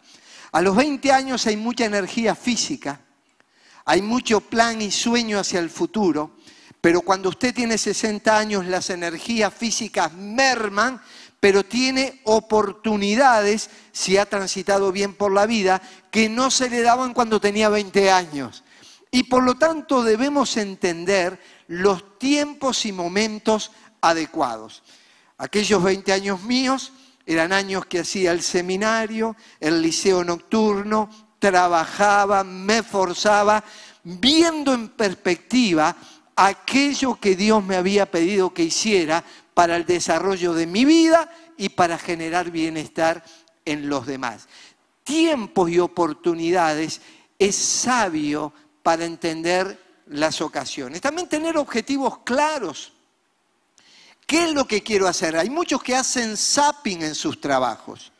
A 0.51 0.61
los 0.61 0.75
20 0.75 1.11
años 1.11 1.45
hay 1.47 1.55
mucha 1.55 1.85
energía 1.85 2.35
física, 2.35 2.99
hay 3.89 4.01
mucho 4.01 4.41
plan 4.41 4.81
y 4.81 4.91
sueño 4.91 5.39
hacia 5.39 5.61
el 5.61 5.69
futuro, 5.69 6.31
pero 6.81 6.99
cuando 7.01 7.29
usted 7.29 7.55
tiene 7.55 7.77
60 7.77 8.37
años 8.37 8.65
las 8.65 8.89
energías 8.89 9.53
físicas 9.53 10.11
merman, 10.11 11.01
pero 11.39 11.63
tiene 11.63 12.19
oportunidades, 12.25 13.69
si 13.93 14.17
ha 14.17 14.25
transitado 14.25 14.91
bien 14.91 15.13
por 15.13 15.31
la 15.31 15.45
vida, 15.45 15.81
que 16.11 16.27
no 16.27 16.51
se 16.51 16.69
le 16.69 16.81
daban 16.81 17.13
cuando 17.13 17.39
tenía 17.39 17.69
20 17.69 18.11
años. 18.11 18.65
Y 19.09 19.23
por 19.23 19.43
lo 19.43 19.55
tanto 19.55 20.03
debemos 20.03 20.57
entender 20.57 21.39
los 21.67 22.19
tiempos 22.19 22.85
y 22.85 22.91
momentos 22.91 23.71
adecuados. 24.01 24.83
Aquellos 25.37 25.81
20 25.81 26.11
años 26.11 26.43
míos 26.43 26.91
eran 27.25 27.53
años 27.53 27.85
que 27.85 27.99
hacía 27.99 28.33
el 28.33 28.41
seminario, 28.41 29.37
el 29.61 29.81
liceo 29.81 30.25
nocturno, 30.25 31.09
trabajaba, 31.39 32.43
me 32.43 32.83
forzaba, 32.83 33.63
viendo 34.03 34.73
en 34.73 34.89
perspectiva 34.89 35.95
aquello 36.35 37.19
que 37.19 37.35
Dios 37.35 37.63
me 37.63 37.75
había 37.75 38.09
pedido 38.09 38.53
que 38.53 38.63
hiciera 38.63 39.23
para 39.53 39.75
el 39.75 39.85
desarrollo 39.85 40.53
de 40.53 40.67
mi 40.67 40.85
vida 40.85 41.29
y 41.57 41.69
para 41.69 41.97
generar 41.97 42.51
bienestar 42.51 43.23
en 43.65 43.89
los 43.89 44.05
demás. 44.05 44.47
Tiempos 45.03 45.69
y 45.69 45.79
oportunidades 45.79 47.01
es 47.39 47.55
sabio 47.55 48.53
para 48.83 49.05
entender 49.05 49.79
las 50.07 50.41
ocasiones. 50.41 51.01
También 51.01 51.27
tener 51.27 51.57
objetivos 51.57 52.19
claros. 52.19 52.93
¿Qué 54.25 54.45
es 54.45 54.53
lo 54.53 54.65
que 54.65 54.83
quiero 54.83 55.07
hacer? 55.07 55.37
Hay 55.37 55.49
muchos 55.49 55.81
que 55.81 55.95
hacen 55.95 56.37
zapping 56.37 57.01
en 57.01 57.15
sus 57.15 57.39
trabajos. 57.39 58.11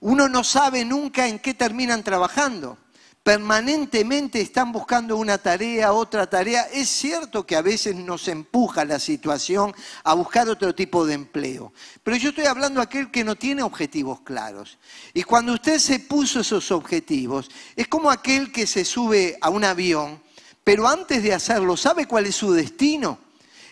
Uno 0.00 0.28
no 0.28 0.44
sabe 0.44 0.84
nunca 0.84 1.26
en 1.26 1.38
qué 1.38 1.54
terminan 1.54 2.02
trabajando 2.02 2.78
permanentemente 3.26 4.40
están 4.40 4.70
buscando 4.70 5.16
una 5.16 5.36
tarea, 5.36 5.92
otra 5.92 6.30
tarea. 6.30 6.62
Es 6.72 6.88
cierto 6.88 7.44
que 7.44 7.56
a 7.56 7.60
veces 7.60 7.96
nos 7.96 8.28
empuja 8.28 8.84
la 8.84 9.00
situación 9.00 9.74
a 10.04 10.14
buscar 10.14 10.48
otro 10.48 10.72
tipo 10.76 11.04
de 11.04 11.14
empleo, 11.14 11.72
pero 12.04 12.16
yo 12.16 12.28
estoy 12.28 12.44
hablando 12.44 12.78
de 12.78 12.84
aquel 12.84 13.10
que 13.10 13.24
no 13.24 13.34
tiene 13.34 13.64
objetivos 13.64 14.20
claros. 14.20 14.78
Y 15.12 15.24
cuando 15.24 15.54
usted 15.54 15.80
se 15.80 15.98
puso 15.98 16.38
esos 16.38 16.70
objetivos, 16.70 17.50
es 17.74 17.88
como 17.88 18.12
aquel 18.12 18.52
que 18.52 18.64
se 18.64 18.84
sube 18.84 19.36
a 19.40 19.50
un 19.50 19.64
avión, 19.64 20.22
pero 20.62 20.86
antes 20.86 21.20
de 21.20 21.34
hacerlo, 21.34 21.76
¿sabe 21.76 22.06
cuál 22.06 22.26
es 22.26 22.36
su 22.36 22.52
destino? 22.52 23.18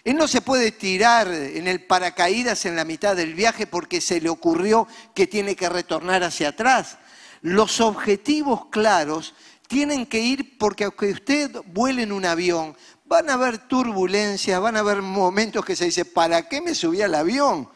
Él 0.05 0.17
no 0.17 0.29
se 0.29 0.43
puede 0.43 0.71
tirar 0.71 1.29
en 1.29 1.67
el 1.67 1.87
paracaídas 1.87 2.67
en 2.67 2.77
la 2.77 2.85
mitad 2.85 3.17
del 3.17 3.33
viaje 3.33 3.67
porque 3.67 4.03
se 4.03 4.21
le 4.21 4.29
ocurrió 4.29 4.87
que 5.15 5.27
tiene 5.27 5.57
que 5.57 5.71
retornar 5.71 6.23
hacia 6.23 6.49
atrás. 6.49 6.99
Los 7.41 7.81
objetivos 7.81 8.67
claros 8.67 9.35
tienen 9.67 10.05
que 10.05 10.21
ir 10.21 10.59
porque 10.59 10.85
aunque 10.85 11.11
usted 11.11 11.51
vuele 11.67 12.03
en 12.03 12.13
un 12.13 12.27
avión, 12.27 12.77
van 13.07 13.31
a 13.31 13.35
haber 13.35 13.59
turbulencias, 13.59 14.61
van 14.61 14.77
a 14.77 14.81
haber 14.81 15.01
momentos 15.01 15.65
que 15.65 15.77
se 15.77 15.87
dice, 15.87 16.05
¿para 16.05 16.49
qué 16.49 16.61
me 16.61 16.75
subí 16.75 17.01
al 17.01 17.15
avión? 17.15 17.69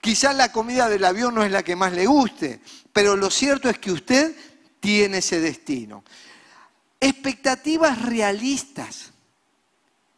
Quizás 0.00 0.34
la 0.36 0.52
comida 0.52 0.88
del 0.88 1.04
avión 1.04 1.34
no 1.34 1.44
es 1.44 1.50
la 1.50 1.62
que 1.62 1.76
más 1.76 1.92
le 1.92 2.06
guste, 2.06 2.60
pero 2.92 3.16
lo 3.16 3.30
cierto 3.30 3.68
es 3.68 3.78
que 3.78 3.92
usted 3.92 4.34
tiene 4.80 5.18
ese 5.18 5.40
destino. 5.40 6.04
Expectativas 7.00 8.02
realistas. 8.02 9.13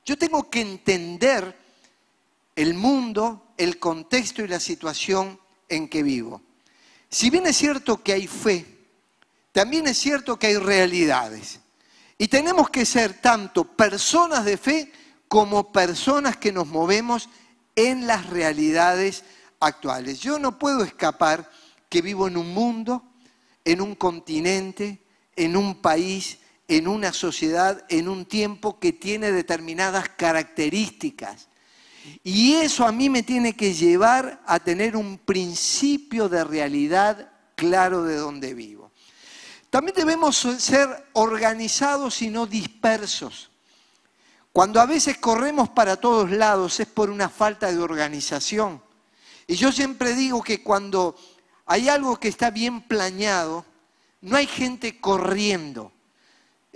Yo 0.07 0.17
tengo 0.17 0.49
que 0.49 0.61
entender 0.61 1.59
el 2.55 2.75
mundo, 2.75 3.49
el 3.57 3.81
contexto 3.81 4.43
y 4.43 4.49
la 4.49 4.61
situación 4.61 5.39
en 5.69 5.89
que 5.89 6.05
vivo. 6.05 6.41
Si 7.11 7.29
bien 7.29 7.47
es 7.47 7.57
cierto 7.57 8.03
que 8.03 8.13
hay 8.13 8.29
fe, 8.29 8.65
también 9.51 9.89
es 9.89 9.99
cierto 9.99 10.39
que 10.39 10.47
hay 10.47 10.57
realidades. 10.59 11.59
Y 12.19 12.29
tenemos 12.29 12.71
que 12.71 12.87
ser 12.87 13.21
tanto 13.21 13.65
personas 13.65 14.45
de 14.45 14.57
fe 14.57 14.93
como 15.27 15.73
personas 15.73 16.37
que 16.37 16.53
nos 16.53 16.69
movemos 16.69 17.29
en 17.75 18.07
las 18.07 18.31
realidades 18.31 19.25
actuales. 19.59 20.21
Yo 20.21 20.39
no 20.39 20.57
puedo 20.57 20.85
escapar 20.85 21.51
que 21.89 22.01
vivo 22.01 22.29
en 22.29 22.37
un 22.37 22.55
mundo, 22.55 23.03
en 23.65 23.81
un 23.81 23.97
continente, 23.97 25.03
en 25.35 25.57
un 25.57 25.83
país, 25.83 26.39
en 26.69 26.89
una 26.89 27.13
sociedad, 27.13 27.85
en 27.89 28.09
un 28.09 28.25
tiempo 28.25 28.79
que 28.79 28.93
tiene 28.93 29.33
determinadas 29.33 30.09
características. 30.11 31.49
Y 32.23 32.55
eso 32.55 32.87
a 32.87 32.93
mí 32.93 33.11
me 33.11 33.23
tiene 33.23 33.55
que 33.55 33.75
llevar 33.75 34.43
a 34.47 34.59
tener 34.61 34.97
un 34.97 35.19
principio 35.19 36.29
de 36.29 36.45
realidad 36.45 37.31
claro 37.55 38.05
de 38.05 38.17
donde 38.17 38.55
vivo. 38.55 38.91
También 39.71 39.97
debemos 39.97 40.37
ser 40.59 41.09
organizados 41.13 42.23
y 42.23 42.31
no 42.31 42.47
dispersos. 42.47 43.51
Cuando 44.53 44.81
a 44.81 44.87
veces 44.87 45.19
corremos 45.19 45.69
para 45.69 45.97
todos 45.97 46.31
lados 46.31 46.81
es 46.81 46.87
por 46.87 47.11
una 47.11 47.29
falta 47.29 47.71
de 47.71 47.79
organización. 47.79 48.81
Y 49.47 49.55
yo 49.55 49.71
siempre 49.71 50.15
digo 50.15 50.43
que 50.43 50.63
cuando 50.63 51.17
hay 51.67 51.89
algo 51.89 52.19
que 52.19 52.29
está 52.29 52.51
bien 52.51 52.81
planeado, 52.83 53.65
no 54.23 54.37
hay 54.37 54.47
gente 54.47 54.99
corriendo, 55.01 55.93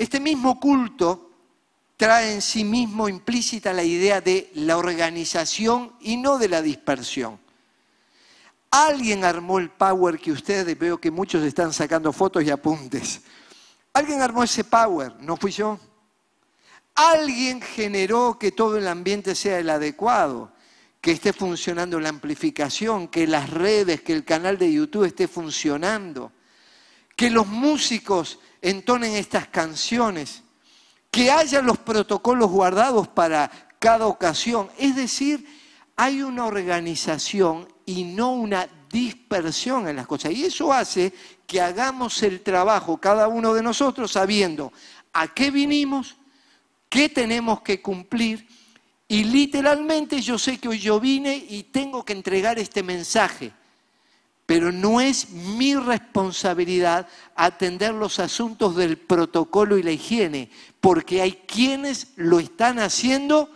Este 0.01 0.19
mismo 0.19 0.59
culto 0.59 1.31
trae 1.99 2.33
en 2.33 2.41
sí 2.41 2.65
mismo 2.65 3.07
implícita 3.07 3.75
la 3.75 3.85
idea 3.85 4.23
de 4.23 4.51
la 4.55 4.79
organización 4.79 5.93
y 6.01 6.17
no 6.17 6.39
de 6.39 6.49
la 6.49 6.63
dispersión. 6.63 7.39
Alguien 8.71 9.27
armó 9.27 9.59
el 9.59 9.69
power 9.69 10.19
que 10.19 10.33
ustedes, 10.33 10.79
veo 10.79 10.99
que 10.99 11.11
muchos 11.11 11.45
están 11.45 11.75
sacando 11.75 12.15
fotos 12.15 12.43
y 12.45 12.49
apuntes. 12.49 13.21
Alguien 13.93 14.23
armó 14.23 14.43
ese 14.43 14.65
power, 14.65 15.17
no 15.21 15.37
fui 15.37 15.51
yo. 15.51 15.79
Alguien 16.95 17.61
generó 17.61 18.39
que 18.39 18.53
todo 18.53 18.79
el 18.79 18.89
ambiente 18.89 19.35
sea 19.35 19.59
el 19.59 19.69
adecuado, 19.69 20.51
que 21.03 21.13
esté 21.13 21.35
funcionando 21.35 22.01
la 22.01 22.09
amplificación, 22.09 23.07
que 23.07 23.27
las 23.27 23.51
redes, 23.51 24.01
que 24.01 24.15
el 24.15 24.25
canal 24.25 24.57
de 24.57 24.73
YouTube 24.73 25.05
esté 25.05 25.29
funcionando, 25.29 26.33
que 27.15 27.29
los 27.29 27.47
músicos 27.47 28.39
entonen 28.63 29.15
estas 29.15 29.49
canciones, 29.49 30.43
que 31.11 31.31
haya 31.31 31.61
los 31.61 31.79
protocolos 31.79 32.51
guardados 32.51 33.09
para 33.09 33.51
cada 33.79 34.07
ocasión. 34.07 34.71
Es 34.79 34.95
decir, 34.95 35.47
hay 35.97 36.23
una 36.23 36.47
organización 36.47 37.69
y 37.85 38.05
no 38.05 38.33
una 38.33 38.69
dispersión 38.91 39.89
en 39.89 39.97
las 39.97 40.07
cosas. 40.07 40.33
Y 40.33 40.45
eso 40.45 40.73
hace 40.73 41.13
que 41.47 41.61
hagamos 41.61 42.23
el 42.23 42.43
trabajo 42.43 42.99
cada 42.99 43.29
uno 43.29 43.55
de 43.55 43.63
nosotros 43.63 44.13
sabiendo 44.13 44.73
a 45.13 45.29
qué 45.29 45.51
vinimos, 45.51 46.17
qué 46.89 47.09
tenemos 47.09 47.63
que 47.63 47.83
cumplir. 47.83 48.47
Y 49.09 49.25
literalmente 49.25 50.21
yo 50.21 50.39
sé 50.39 50.59
que 50.59 50.69
hoy 50.69 50.79
yo 50.79 51.01
vine 51.01 51.35
y 51.37 51.65
tengo 51.65 52.05
que 52.05 52.13
entregar 52.13 52.59
este 52.59 52.83
mensaje, 52.83 53.53
pero 54.51 54.73
no 54.73 55.01
es 55.01 55.31
mi 55.31 55.77
responsabilidad 55.77 57.07
atender 57.37 57.95
los 57.95 58.19
asuntos 58.19 58.75
del 58.75 58.99
protocolo 58.99 59.79
y 59.79 59.85
la 59.85 59.93
higiene, 59.93 60.51
porque 60.81 61.23
hay 61.23 61.45
quienes 61.47 62.09
lo 62.17 62.41
están 62.41 62.81
haciendo 62.81 63.49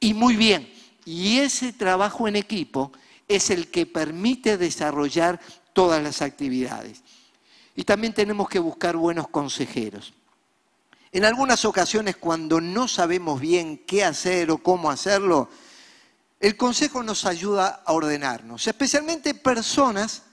y 0.00 0.14
muy 0.14 0.34
bien. 0.34 0.68
Y 1.04 1.38
ese 1.38 1.72
trabajo 1.72 2.26
en 2.26 2.34
equipo 2.34 2.90
es 3.28 3.50
el 3.50 3.68
que 3.70 3.86
permite 3.86 4.58
desarrollar 4.58 5.38
todas 5.72 6.02
las 6.02 6.22
actividades. 6.22 7.04
Y 7.76 7.84
también 7.84 8.12
tenemos 8.12 8.48
que 8.48 8.58
buscar 8.58 8.96
buenos 8.96 9.28
consejeros. 9.28 10.12
En 11.12 11.24
algunas 11.24 11.64
ocasiones 11.64 12.16
cuando 12.16 12.60
no 12.60 12.88
sabemos 12.88 13.40
bien 13.40 13.78
qué 13.86 14.02
hacer 14.02 14.50
o 14.50 14.58
cómo 14.58 14.90
hacerlo, 14.90 15.48
el 16.40 16.56
consejo 16.56 17.04
nos 17.04 17.26
ayuda 17.26 17.84
a 17.86 17.92
ordenarnos, 17.92 18.66
especialmente 18.66 19.34
personas 19.34 20.24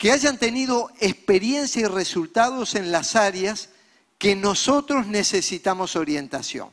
que 0.00 0.12
hayan 0.12 0.38
tenido 0.38 0.90
experiencia 0.98 1.82
y 1.82 1.84
resultados 1.84 2.74
en 2.74 2.90
las 2.90 3.16
áreas 3.16 3.68
que 4.16 4.34
nosotros 4.34 5.06
necesitamos 5.06 5.94
orientación. 5.94 6.70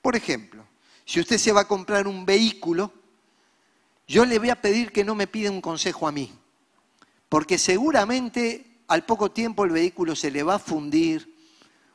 Por 0.00 0.14
ejemplo, 0.14 0.64
si 1.04 1.18
usted 1.18 1.38
se 1.38 1.50
va 1.50 1.62
a 1.62 1.66
comprar 1.66 2.06
un 2.06 2.24
vehículo, 2.24 2.92
yo 4.06 4.24
le 4.24 4.38
voy 4.38 4.50
a 4.50 4.62
pedir 4.62 4.92
que 4.92 5.02
no 5.02 5.16
me 5.16 5.26
pida 5.26 5.50
un 5.50 5.60
consejo 5.60 6.06
a 6.06 6.12
mí, 6.12 6.32
porque 7.28 7.58
seguramente 7.58 8.82
al 8.86 9.04
poco 9.04 9.32
tiempo 9.32 9.64
el 9.64 9.72
vehículo 9.72 10.14
se 10.14 10.30
le 10.30 10.44
va 10.44 10.54
a 10.54 10.60
fundir, 10.60 11.34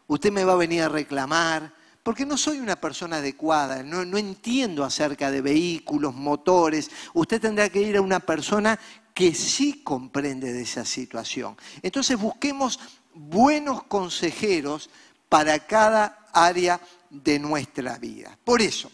usted 0.08 0.30
me 0.30 0.44
va 0.44 0.52
a 0.52 0.58
venir 0.58 0.82
a 0.82 0.90
reclamar, 0.90 1.74
porque 2.04 2.26
no 2.26 2.36
soy 2.36 2.60
una 2.60 2.76
persona 2.76 3.18
adecuada, 3.18 3.82
no, 3.82 4.04
no 4.04 4.18
entiendo 4.18 4.84
acerca 4.84 5.32
de 5.32 5.40
vehículos, 5.40 6.14
motores, 6.14 6.92
usted 7.14 7.40
tendrá 7.40 7.70
que 7.70 7.82
ir 7.82 7.96
a 7.96 8.02
una 8.02 8.20
persona 8.20 8.78
que 9.16 9.34
sí 9.34 9.82
comprende 9.82 10.52
de 10.52 10.62
esa 10.62 10.84
situación. 10.86 11.58
Entonces 11.82 12.20
busquemos 12.20 12.80
buenos 13.14 13.84
consejeros 13.84 14.90
para 15.30 15.58
cada 15.58 16.28
área 16.34 16.82
de 17.10 17.40
nuestra 17.40 17.98
vida. 17.98 18.38
Por 18.44 18.62
eso, 18.62 18.92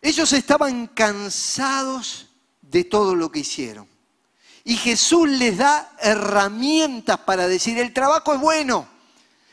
ellos 0.00 0.32
estaban 0.32 0.86
cansados 0.88 2.30
de 2.62 2.84
todo 2.84 3.14
lo 3.14 3.30
que 3.30 3.40
hicieron. 3.40 3.86
Y 4.64 4.76
Jesús 4.76 5.28
les 5.28 5.58
da 5.58 5.92
herramientas 6.00 7.18
para 7.18 7.46
decir, 7.46 7.78
el 7.78 7.92
trabajo 7.92 8.32
es 8.32 8.40
bueno, 8.40 8.88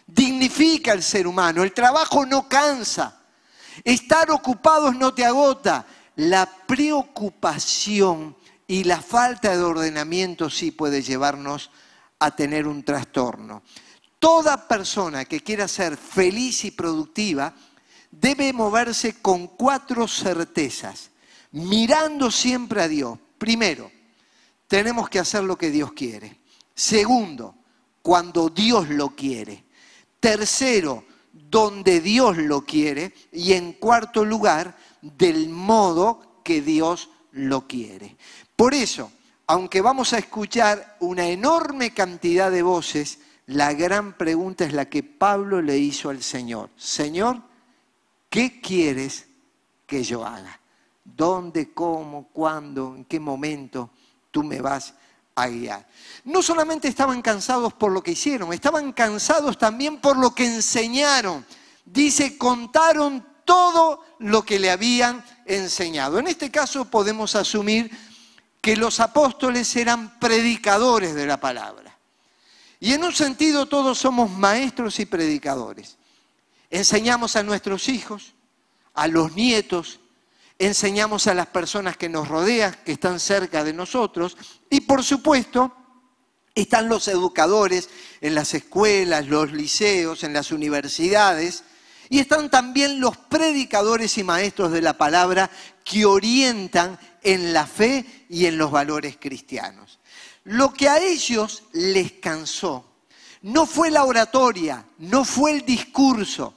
dignifica 0.08 0.94
al 0.94 1.04
ser 1.04 1.28
humano, 1.28 1.64
el 1.64 1.74
trabajo 1.74 2.26
no 2.26 2.48
cansa, 2.48 3.22
estar 3.84 4.32
ocupados 4.32 4.96
no 4.96 5.14
te 5.14 5.26
agota, 5.26 5.86
la 6.16 6.46
preocupación 6.46 8.38
y 8.68 8.84
la 8.84 9.02
falta 9.02 9.56
de 9.56 9.64
ordenamiento 9.64 10.50
sí 10.50 10.72
puede 10.72 11.02
llevarnos 11.02 11.72
a 12.20 12.36
tener 12.36 12.68
un 12.68 12.84
trastorno. 12.84 13.64
Toda 14.20 14.68
persona 14.68 15.26
que 15.26 15.42
quiera 15.42 15.68
ser 15.68 15.98
feliz 15.98 16.66
y 16.66 16.72
productiva 16.72 17.54
debe 18.10 18.54
moverse 18.54 19.22
con 19.22 19.48
cuatro 19.48 20.08
certezas, 20.08 21.12
mirando 21.52 22.32
siempre 22.32 22.82
a 22.82 22.88
Dios. 22.88 23.20
Primero, 23.38 23.92
tenemos 24.68 25.10
que 25.10 25.20
hacer 25.20 25.44
lo 25.44 25.58
que 25.58 25.70
Dios 25.70 25.92
quiere. 25.94 26.40
Segundo, 26.74 27.56
cuando 28.02 28.50
Dios 28.50 28.90
lo 28.90 29.16
quiere. 29.16 29.66
Tercero, 30.20 31.06
donde 31.32 32.02
Dios 32.02 32.38
lo 32.38 32.62
quiere. 32.66 33.14
Y 33.32 33.54
en 33.54 33.74
cuarto 33.74 34.26
lugar, 34.26 34.76
del 35.02 35.50
modo 35.50 36.42
que 36.44 36.62
Dios 36.62 37.10
lo 37.32 37.68
quiere. 37.68 38.18
Por 38.56 38.74
eso, 38.74 39.12
aunque 39.48 39.82
vamos 39.82 40.14
a 40.14 40.18
escuchar 40.18 40.98
una 41.00 41.28
enorme 41.28 41.94
cantidad 41.94 42.52
de 42.52 42.62
voces, 42.62 43.20
la 43.48 43.74
gran 43.74 44.14
pregunta 44.14 44.66
es 44.66 44.74
la 44.74 44.90
que 44.90 45.04
Pablo 45.04 45.62
le 45.62 45.78
hizo 45.78 46.10
al 46.10 46.24
Señor. 46.24 46.70
Señor, 46.78 47.42
¿Qué 48.36 48.60
quieres 48.60 49.28
que 49.88 50.04
yo 50.04 50.26
haga? 50.26 50.60
¿Dónde, 51.06 51.74
cómo, 51.74 52.28
cuándo, 52.34 52.94
en 52.94 53.06
qué 53.06 53.18
momento 53.18 53.92
tú 54.30 54.44
me 54.44 54.60
vas 54.60 54.94
a 55.36 55.48
guiar? 55.48 55.88
No 56.26 56.42
solamente 56.42 56.90
estaban 56.90 57.22
cansados 57.22 57.72
por 57.74 57.94
lo 57.94 58.04
que 58.04 58.12
hicieron, 58.12 58.52
estaban 58.52 58.92
cansados 58.92 59.58
también 59.58 60.02
por 60.02 60.18
lo 60.18 60.36
que 60.36 60.46
enseñaron. 60.46 61.46
Dice, 61.86 62.38
contaron 62.38 63.26
todo 63.46 64.04
lo 64.20 64.44
que 64.44 64.60
le 64.60 64.70
habían 64.70 65.24
enseñado. 65.46 66.20
En 66.20 66.28
este 66.28 66.52
caso 66.52 66.84
podemos 66.84 67.36
asumir 67.36 67.90
que 68.66 68.76
los 68.76 69.00
apóstoles 69.00 69.76
eran 69.76 70.20
predicadores 70.20 71.14
de 71.14 71.28
la 71.28 71.40
palabra. 71.40 71.96
Y 72.80 72.94
en 72.94 73.04
un 73.04 73.14
sentido 73.14 73.68
todos 73.68 74.00
somos 74.00 74.32
maestros 74.32 75.00
y 75.00 75.06
predicadores. 75.06 75.98
Enseñamos 76.72 77.36
a 77.36 77.44
nuestros 77.44 77.88
hijos, 77.90 78.34
a 78.96 79.06
los 79.06 79.36
nietos, 79.36 80.00
enseñamos 80.58 81.28
a 81.28 81.36
las 81.36 81.46
personas 81.46 81.96
que 81.96 82.10
nos 82.10 82.28
rodean, 82.28 82.76
que 82.84 82.94
están 82.94 83.20
cerca 83.20 83.64
de 83.64 83.72
nosotros, 83.72 84.36
y 84.72 84.82
por 84.82 85.04
supuesto 85.04 85.72
están 86.56 86.90
los 86.90 87.08
educadores 87.08 87.88
en 88.20 88.34
las 88.34 88.56
escuelas, 88.56 89.28
los 89.28 89.52
liceos, 89.52 90.24
en 90.24 90.34
las 90.34 90.52
universidades, 90.52 91.66
y 92.10 92.18
están 92.18 92.50
también 92.50 93.00
los 93.00 93.16
predicadores 93.16 94.18
y 94.18 94.24
maestros 94.24 94.72
de 94.72 94.82
la 94.82 94.98
palabra 94.98 95.52
que 95.84 96.06
orientan 96.06 96.98
en 97.26 97.52
la 97.52 97.66
fe 97.66 98.26
y 98.30 98.46
en 98.46 98.58
los 98.58 98.72
valores 98.72 99.18
cristianos. 99.20 100.00
Lo 100.46 100.72
que 100.72 100.88
a 100.88 101.00
ellos 101.00 101.64
les 101.74 102.14
cansó 102.14 102.86
no 103.42 103.66
fue 103.66 103.92
la 103.92 104.06
oratoria, 104.06 104.86
no 105.00 105.26
fue 105.26 105.52
el 105.52 105.66
discurso, 105.66 106.54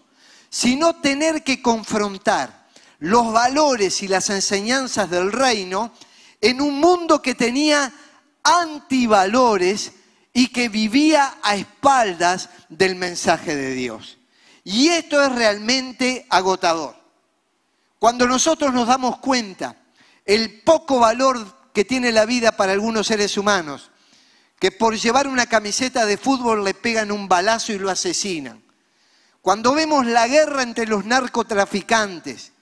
sino 0.51 0.97
tener 0.97 1.43
que 1.43 1.61
confrontar 1.61 2.69
los 3.01 3.33
valores 3.33 4.03
y 4.03 4.09
las 4.09 4.29
enseñanzas 4.31 5.09
del 5.11 5.33
reino 5.33 5.93
en 6.41 6.61
un 6.61 6.79
mundo 6.79 7.23
que 7.23 7.35
tenía 7.35 7.93
antivalores 8.43 9.93
y 10.35 10.49
que 10.49 10.69
vivía 10.69 11.39
a 11.43 11.57
espaldas 11.57 12.51
del 12.69 12.95
mensaje 12.95 13.57
de 13.57 13.73
Dios. 13.73 14.19
Y 14.65 14.89
esto 14.89 15.23
es 15.23 15.33
realmente 15.33 16.27
agotador. 16.29 16.95
Cuando 17.99 18.27
nosotros 18.27 18.73
nos 18.73 18.87
damos 18.87 19.19
cuenta 19.19 19.78
el 20.29 20.61
poco 20.61 21.01
valor 21.01 21.57
que 21.73 21.87
tiene 21.87 22.13
la 22.13 22.27
vida 22.27 22.53
para 22.53 22.73
algunos 22.73 23.07
seres 23.07 23.39
humanos, 23.39 23.91
que 24.61 24.71
por 24.71 24.95
llevar 24.95 25.27
una 25.27 25.47
camiseta 25.47 26.05
de 26.05 26.19
fútbol 26.19 26.63
le 26.65 26.75
pegan 26.75 27.11
un 27.11 27.29
balazo 27.29 27.73
y 27.73 27.79
lo 27.79 27.91
asesinan, 27.91 28.63
cuando 29.41 29.73
vemos 29.73 30.05
la 30.05 30.29
guerra 30.29 30.63
entre 30.63 30.87
los 30.87 31.07
narcotraficantes 31.07 32.53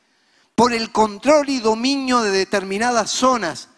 por 0.55 0.73
el 0.73 0.93
control 0.93 1.49
y 1.49 1.59
dominio 1.59 2.21
de 2.21 2.31
determinadas 2.31 3.11
zonas 3.11 3.69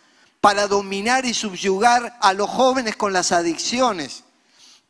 para 0.42 0.66
dominar 0.66 1.24
y 1.24 1.32
subyugar 1.32 2.18
a 2.20 2.34
los 2.34 2.50
jóvenes 2.50 2.94
con 2.94 3.14
las 3.14 3.32
adicciones, 3.32 4.24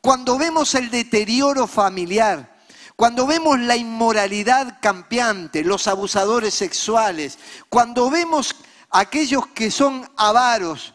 cuando 0.01 0.39
vemos 0.39 0.75
el 0.75 0.91
deterioro 0.91 1.69
familiar, 1.69 2.59
cuando 2.97 3.29
vemos 3.29 3.61
la 3.61 3.77
inmoralidad 3.77 4.79
campeante, 4.83 5.63
los 5.63 5.87
abusadores 5.87 6.53
sexuales, 6.53 7.39
cuando 7.69 8.11
vemos 8.11 8.57
aquellos 8.91 9.47
que 9.49 9.71
son 9.71 10.09
avaros, 10.17 10.95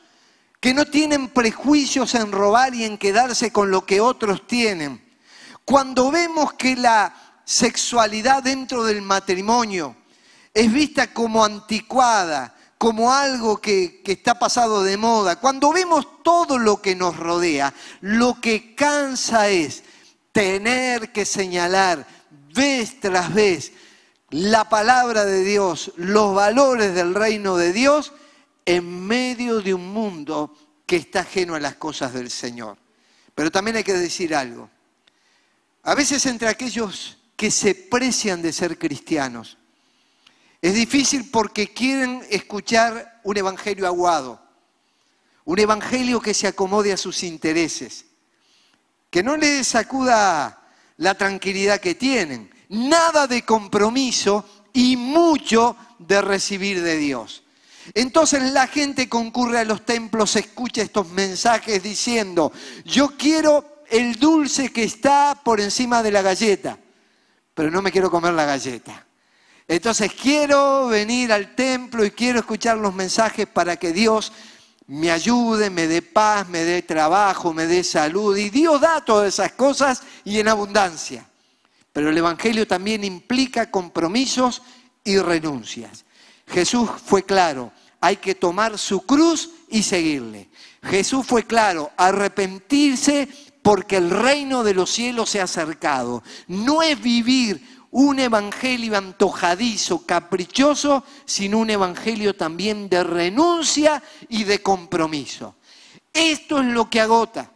que 0.60 0.73
no 0.73 0.86
tienen 0.86 1.29
prejuicios 1.29 2.15
en 2.15 2.32
robar 2.32 2.73
y 2.73 2.86
en 2.86 2.97
quedarse 2.97 3.51
con 3.51 3.69
lo 3.71 3.86
que 3.86 4.01
otros 4.01 4.47
tienen, 4.47 5.01
Cuando 5.65 6.12
vemos 6.12 6.53
que 6.53 6.75
la 6.75 7.13
sexualidad 7.45 8.43
dentro 8.43 8.84
del 8.84 9.01
matrimonio 9.01 9.95
es 10.53 10.71
vista 10.71 11.13
como 11.13 11.43
anticuada, 11.43 12.53
como 12.77 13.13
algo 13.13 13.62
que, 13.62 14.01
que, 14.03 14.12
está 14.12 14.38
pasado 14.38 14.84
de 14.84 14.97
moda, 14.97 15.38
cuando 15.38 15.71
vemos 15.71 16.21
todo 16.21 16.58
lo 16.58 16.82
que 16.82 16.95
nos 16.95 17.15
rodea, 17.15 17.73
lo 18.01 18.41
que 18.41 18.75
cansa 18.75 19.47
es 19.47 19.84
tener 20.34 21.13
que 21.13 21.25
señalar 21.25 22.06
vez 22.53 22.99
tras 22.99 23.34
vez 23.34 23.71
la 24.34 24.67
palabra 24.67 25.26
de 25.26 25.43
Dios, 25.43 25.91
los 25.96 26.34
valores 26.34 26.96
del 26.96 27.13
reino 27.13 27.56
de 27.56 27.72
Dios 27.72 28.13
en 28.65 29.06
medio 29.06 29.62
de 29.62 29.76
un 29.76 29.93
mundo 29.93 30.58
que 30.88 30.96
está 30.96 31.19
ajeno 31.19 31.54
a 31.54 31.60
las 31.60 31.76
cosas 31.76 32.13
del 32.13 32.32
Señor. 32.32 32.80
Pero 33.36 33.52
también 33.52 33.78
hay 33.78 33.84
que 33.84 33.93
decir 33.93 34.34
algo. 34.34 34.72
A 35.84 35.93
veces 35.93 36.26
entre 36.26 36.48
aquellos 36.48 37.19
que 37.36 37.52
se 37.52 37.76
precian 37.76 38.41
de 38.41 38.52
ser 38.54 38.80
cristianos, 38.80 39.60
es 40.63 40.74
difícil 40.74 41.30
porque 41.30 41.72
quieren 41.72 42.26
escuchar 42.32 43.19
un 43.24 43.38
evangelio 43.38 43.86
aguado, 43.86 44.41
un 45.46 45.60
evangelio 45.60 46.19
que 46.19 46.34
se 46.34 46.48
acomode 46.48 46.91
a 46.91 46.98
sus 46.98 47.22
intereses, 47.22 48.06
que 49.12 49.22
no 49.22 49.38
les 49.38 49.67
sacuda 49.67 50.60
la 50.98 51.15
tranquilidad 51.15 51.80
que 51.80 51.93
tienen, 51.93 52.53
nada 52.73 53.27
de 53.27 53.43
compromiso 53.43 54.45
y 54.73 54.97
mucho 54.97 55.75
de 55.99 56.21
recibir 56.21 56.81
de 56.81 56.97
Dios. 56.97 57.43
Entonces 57.93 58.51
la 58.51 58.67
gente 58.67 59.09
concurre 59.09 59.59
a 59.59 59.65
los 59.65 59.86
templos, 59.86 60.36
escucha 60.36 60.81
estos 60.81 61.09
mensajes 61.09 61.83
diciendo, 61.83 62.51
yo 62.86 63.15
quiero 63.17 63.83
el 63.89 64.15
dulce 64.15 64.71
que 64.71 64.83
está 64.83 65.39
por 65.43 65.59
encima 65.59 66.01
de 66.01 66.12
la 66.12 66.21
galleta, 66.21 66.77
pero 67.53 67.69
no 67.69 67.81
me 67.81 67.91
quiero 67.91 68.09
comer 68.09 68.33
la 68.33 68.45
galleta. 68.45 69.05
Entonces 69.67 70.12
quiero 70.13 70.88
venir 70.88 71.31
al 71.31 71.55
templo 71.55 72.03
y 72.03 72.12
quiero 72.12 72.39
escuchar 72.39 72.77
los 72.77 72.93
mensajes 72.93 73.47
para 73.47 73.77
que 73.77 73.91
Dios 73.91 74.31
me 74.88 75.12
ayude, 75.12 75.69
me 75.69 75.88
dé 75.88 76.01
paz, 76.01 76.47
me 76.47 76.63
dé 76.63 76.81
trabajo, 76.81 77.53
me 77.53 77.67
dé 77.67 77.83
salud. 77.83 78.36
Y 78.36 78.49
Dios 78.49 78.81
da 78.81 79.03
todas 79.03 79.33
esas 79.33 79.53
cosas 79.53 80.01
y 80.25 80.39
en 80.39 80.47
abundancia. 80.47 81.25
Pero 81.93 82.10
el 82.10 82.17
Evangelio 82.17 82.67
también 82.67 83.03
implica 83.03 83.71
compromisos 83.71 84.63
y 85.03 85.17
renuncias. 85.19 86.06
Jesús 86.47 86.89
fue 87.06 87.23
claro, 87.23 87.71
hay 88.01 88.17
que 88.17 88.36
tomar 88.36 88.77
su 88.77 89.01
cruz 89.01 89.51
y 89.69 89.84
seguirle. 89.84 90.49
Jesús 90.84 91.25
fue 91.25 91.45
claro, 91.45 91.91
arrepentirse 91.95 93.29
porque 93.62 93.97
el 93.97 94.10
reino 94.10 94.63
de 94.63 94.73
los 94.73 94.89
cielos 94.89 95.29
se 95.29 95.39
ha 95.39 95.45
acercado. 95.45 96.23
No 96.47 96.82
es 96.82 97.01
vivir 97.01 97.86
un 97.91 98.19
evangelio 98.19 98.97
antojadizo, 98.97 100.06
caprichoso, 100.06 101.06
sino 101.25 101.60
un 101.60 101.69
evangelio 101.69 102.36
también 102.36 102.89
de 102.89 103.03
renuncia 103.03 104.03
y 104.27 104.43
de 104.43 104.62
compromiso. 104.62 105.56
Esto 106.12 106.60
es 106.60 106.65
lo 106.65 106.89
que 106.89 106.99
agota 106.99 107.51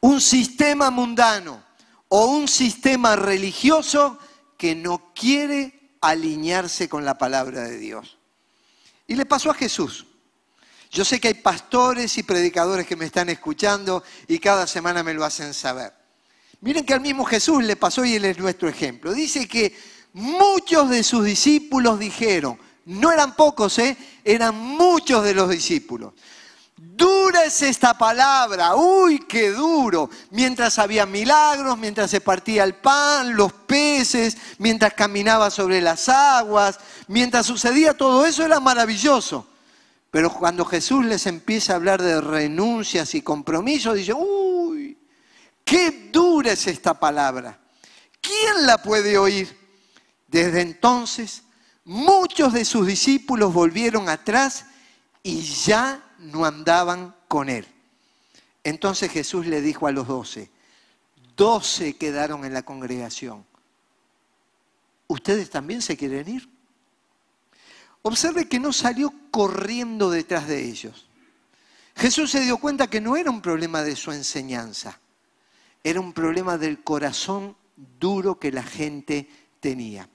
un 0.00 0.20
sistema 0.20 0.90
mundano 0.90 1.69
o 2.10 2.26
un 2.26 2.48
sistema 2.48 3.16
religioso 3.16 4.18
que 4.58 4.74
no 4.74 5.12
quiere 5.14 5.94
alinearse 6.00 6.88
con 6.88 7.04
la 7.04 7.16
palabra 7.16 7.62
de 7.62 7.78
Dios. 7.78 8.18
Y 9.06 9.14
le 9.14 9.26
pasó 9.26 9.50
a 9.50 9.54
Jesús. 9.54 10.06
Yo 10.90 11.04
sé 11.04 11.20
que 11.20 11.28
hay 11.28 11.34
pastores 11.34 12.18
y 12.18 12.24
predicadores 12.24 12.86
que 12.86 12.96
me 12.96 13.06
están 13.06 13.28
escuchando 13.28 14.02
y 14.26 14.40
cada 14.40 14.66
semana 14.66 15.04
me 15.04 15.14
lo 15.14 15.24
hacen 15.24 15.54
saber. 15.54 15.92
Miren 16.62 16.84
que 16.84 16.94
al 16.94 17.00
mismo 17.00 17.24
Jesús 17.24 17.62
le 17.62 17.76
pasó 17.76 18.04
y 18.04 18.16
él 18.16 18.24
es 18.24 18.38
nuestro 18.38 18.68
ejemplo. 18.68 19.14
Dice 19.14 19.46
que 19.46 19.76
muchos 20.12 20.90
de 20.90 21.04
sus 21.04 21.24
discípulos 21.24 21.98
dijeron, 22.00 22.58
no 22.86 23.12
eran 23.12 23.36
pocos, 23.36 23.78
¿eh? 23.78 23.96
eran 24.24 24.56
muchos 24.56 25.24
de 25.24 25.34
los 25.34 25.48
discípulos. 25.48 26.12
Dura 26.82 27.44
es 27.44 27.60
esta 27.60 27.96
palabra, 27.96 28.74
uy, 28.74 29.18
qué 29.28 29.50
duro. 29.50 30.08
Mientras 30.30 30.78
había 30.78 31.04
milagros, 31.04 31.76
mientras 31.76 32.10
se 32.10 32.22
partía 32.22 32.64
el 32.64 32.76
pan, 32.76 33.36
los 33.36 33.52
peces, 33.52 34.38
mientras 34.56 34.94
caminaba 34.94 35.50
sobre 35.50 35.82
las 35.82 36.08
aguas, 36.08 36.78
mientras 37.06 37.44
sucedía 37.44 37.92
todo 37.92 38.24
eso 38.24 38.44
era 38.44 38.60
maravilloso. 38.60 39.46
Pero 40.10 40.32
cuando 40.32 40.64
Jesús 40.64 41.04
les 41.04 41.26
empieza 41.26 41.74
a 41.74 41.76
hablar 41.76 42.00
de 42.00 42.18
renuncias 42.20 43.14
y 43.14 43.20
compromisos, 43.20 43.96
dice, 43.96 44.14
uy, 44.14 44.96
Qué 45.70 46.08
dura 46.10 46.50
es 46.50 46.66
esta 46.66 46.98
palabra. 46.98 47.60
¿Quién 48.20 48.66
la 48.66 48.82
puede 48.82 49.16
oír? 49.18 49.56
Desde 50.26 50.62
entonces, 50.62 51.44
muchos 51.84 52.52
de 52.52 52.64
sus 52.64 52.88
discípulos 52.88 53.52
volvieron 53.54 54.08
atrás 54.08 54.64
y 55.22 55.42
ya 55.42 56.09
no 56.20 56.44
andaban 56.44 57.14
con 57.28 57.48
él. 57.48 57.66
Entonces 58.62 59.10
Jesús 59.10 59.46
le 59.46 59.60
dijo 59.60 59.86
a 59.86 59.92
los 59.92 60.06
doce, 60.06 60.50
doce 61.36 61.96
quedaron 61.96 62.44
en 62.44 62.54
la 62.54 62.62
congregación. 62.62 63.44
¿Ustedes 65.08 65.50
también 65.50 65.82
se 65.82 65.96
quieren 65.96 66.28
ir? 66.28 66.48
Observe 68.02 68.48
que 68.48 68.60
no 68.60 68.72
salió 68.72 69.12
corriendo 69.30 70.10
detrás 70.10 70.46
de 70.46 70.64
ellos. 70.64 71.08
Jesús 71.96 72.30
se 72.30 72.40
dio 72.40 72.58
cuenta 72.58 72.88
que 72.88 73.00
no 73.00 73.16
era 73.16 73.30
un 73.30 73.42
problema 73.42 73.82
de 73.82 73.96
su 73.96 74.12
enseñanza 74.12 75.00
era 75.82 76.00
un 76.00 76.12
problema 76.12 76.58
del 76.58 76.82
corazón 76.82 77.56
duro 77.98 78.38
que 78.38 78.52
la 78.52 78.62
gente 78.62 79.28
tenía. 79.60 80.08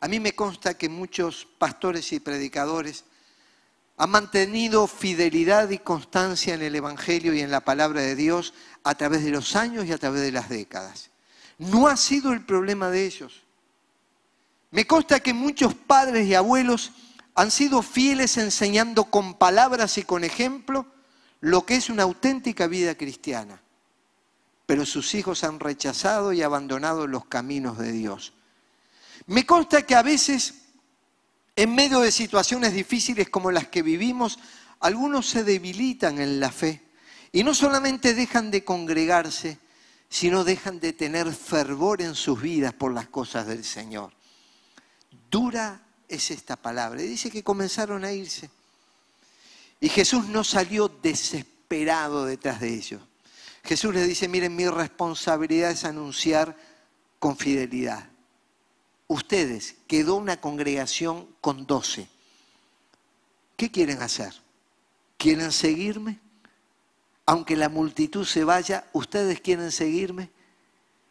A 0.00 0.08
mí 0.08 0.20
me 0.20 0.34
consta 0.34 0.76
que 0.76 0.88
muchos 0.88 1.46
pastores 1.58 2.12
y 2.12 2.20
predicadores 2.20 3.04
han 3.96 4.10
mantenido 4.10 4.86
fidelidad 4.86 5.70
y 5.70 5.78
constancia 5.78 6.54
en 6.54 6.62
el 6.62 6.74
Evangelio 6.74 7.32
y 7.34 7.40
en 7.40 7.50
la 7.50 7.60
palabra 7.60 8.00
de 8.00 8.16
Dios 8.16 8.54
a 8.82 8.94
través 8.94 9.24
de 9.24 9.30
los 9.30 9.56
años 9.56 9.86
y 9.86 9.92
a 9.92 9.98
través 9.98 10.22
de 10.22 10.32
las 10.32 10.48
décadas. 10.48 11.10
No 11.58 11.86
ha 11.86 11.96
sido 11.96 12.32
el 12.32 12.44
problema 12.44 12.90
de 12.90 13.06
ellos. 13.06 13.42
Me 14.70 14.86
consta 14.86 15.20
que 15.20 15.32
muchos 15.32 15.74
padres 15.74 16.26
y 16.26 16.34
abuelos 16.34 16.92
han 17.34 17.50
sido 17.50 17.82
fieles 17.82 18.36
enseñando 18.36 19.04
con 19.04 19.34
palabras 19.34 19.98
y 19.98 20.02
con 20.02 20.24
ejemplo 20.24 20.86
lo 21.40 21.64
que 21.64 21.76
es 21.76 21.88
una 21.90 22.02
auténtica 22.02 22.66
vida 22.66 22.96
cristiana 22.96 23.60
pero 24.66 24.86
sus 24.86 25.14
hijos 25.14 25.44
han 25.44 25.60
rechazado 25.60 26.32
y 26.32 26.42
abandonado 26.42 27.06
los 27.06 27.26
caminos 27.26 27.78
de 27.78 27.92
Dios. 27.92 28.32
Me 29.26 29.44
consta 29.44 29.82
que 29.82 29.94
a 29.94 30.02
veces, 30.02 30.54
en 31.56 31.74
medio 31.74 32.00
de 32.00 32.12
situaciones 32.12 32.72
difíciles 32.72 33.28
como 33.28 33.50
las 33.50 33.68
que 33.68 33.82
vivimos, 33.82 34.38
algunos 34.80 35.28
se 35.28 35.44
debilitan 35.44 36.20
en 36.20 36.40
la 36.40 36.50
fe 36.50 36.82
y 37.32 37.44
no 37.44 37.54
solamente 37.54 38.14
dejan 38.14 38.50
de 38.50 38.64
congregarse, 38.64 39.58
sino 40.08 40.44
dejan 40.44 40.80
de 40.80 40.92
tener 40.92 41.32
fervor 41.32 42.02
en 42.02 42.14
sus 42.14 42.40
vidas 42.40 42.72
por 42.72 42.92
las 42.92 43.08
cosas 43.08 43.46
del 43.46 43.64
Señor. 43.64 44.12
Dura 45.30 45.80
es 46.08 46.30
esta 46.30 46.56
palabra. 46.56 47.02
Y 47.02 47.08
dice 47.08 47.30
que 47.30 47.42
comenzaron 47.42 48.04
a 48.04 48.12
irse. 48.12 48.50
Y 49.80 49.88
Jesús 49.88 50.26
no 50.28 50.44
salió 50.44 50.88
desesperado 50.88 52.24
detrás 52.24 52.60
de 52.60 52.72
ellos. 52.72 53.02
Jesús 53.64 53.94
les 53.94 54.06
dice, 54.06 54.28
miren, 54.28 54.54
mi 54.54 54.68
responsabilidad 54.68 55.70
es 55.70 55.84
anunciar 55.84 56.56
con 57.18 57.36
fidelidad. 57.36 58.08
Ustedes, 59.06 59.76
quedó 59.86 60.16
una 60.16 60.40
congregación 60.40 61.28
con 61.40 61.66
doce. 61.66 62.08
¿Qué 63.56 63.70
quieren 63.70 64.02
hacer? 64.02 64.32
¿Quieren 65.16 65.52
seguirme? 65.52 66.18
Aunque 67.26 67.56
la 67.56 67.68
multitud 67.68 68.24
se 68.26 68.44
vaya, 68.44 68.88
¿ustedes 68.92 69.40
quieren 69.40 69.72
seguirme? 69.72 70.30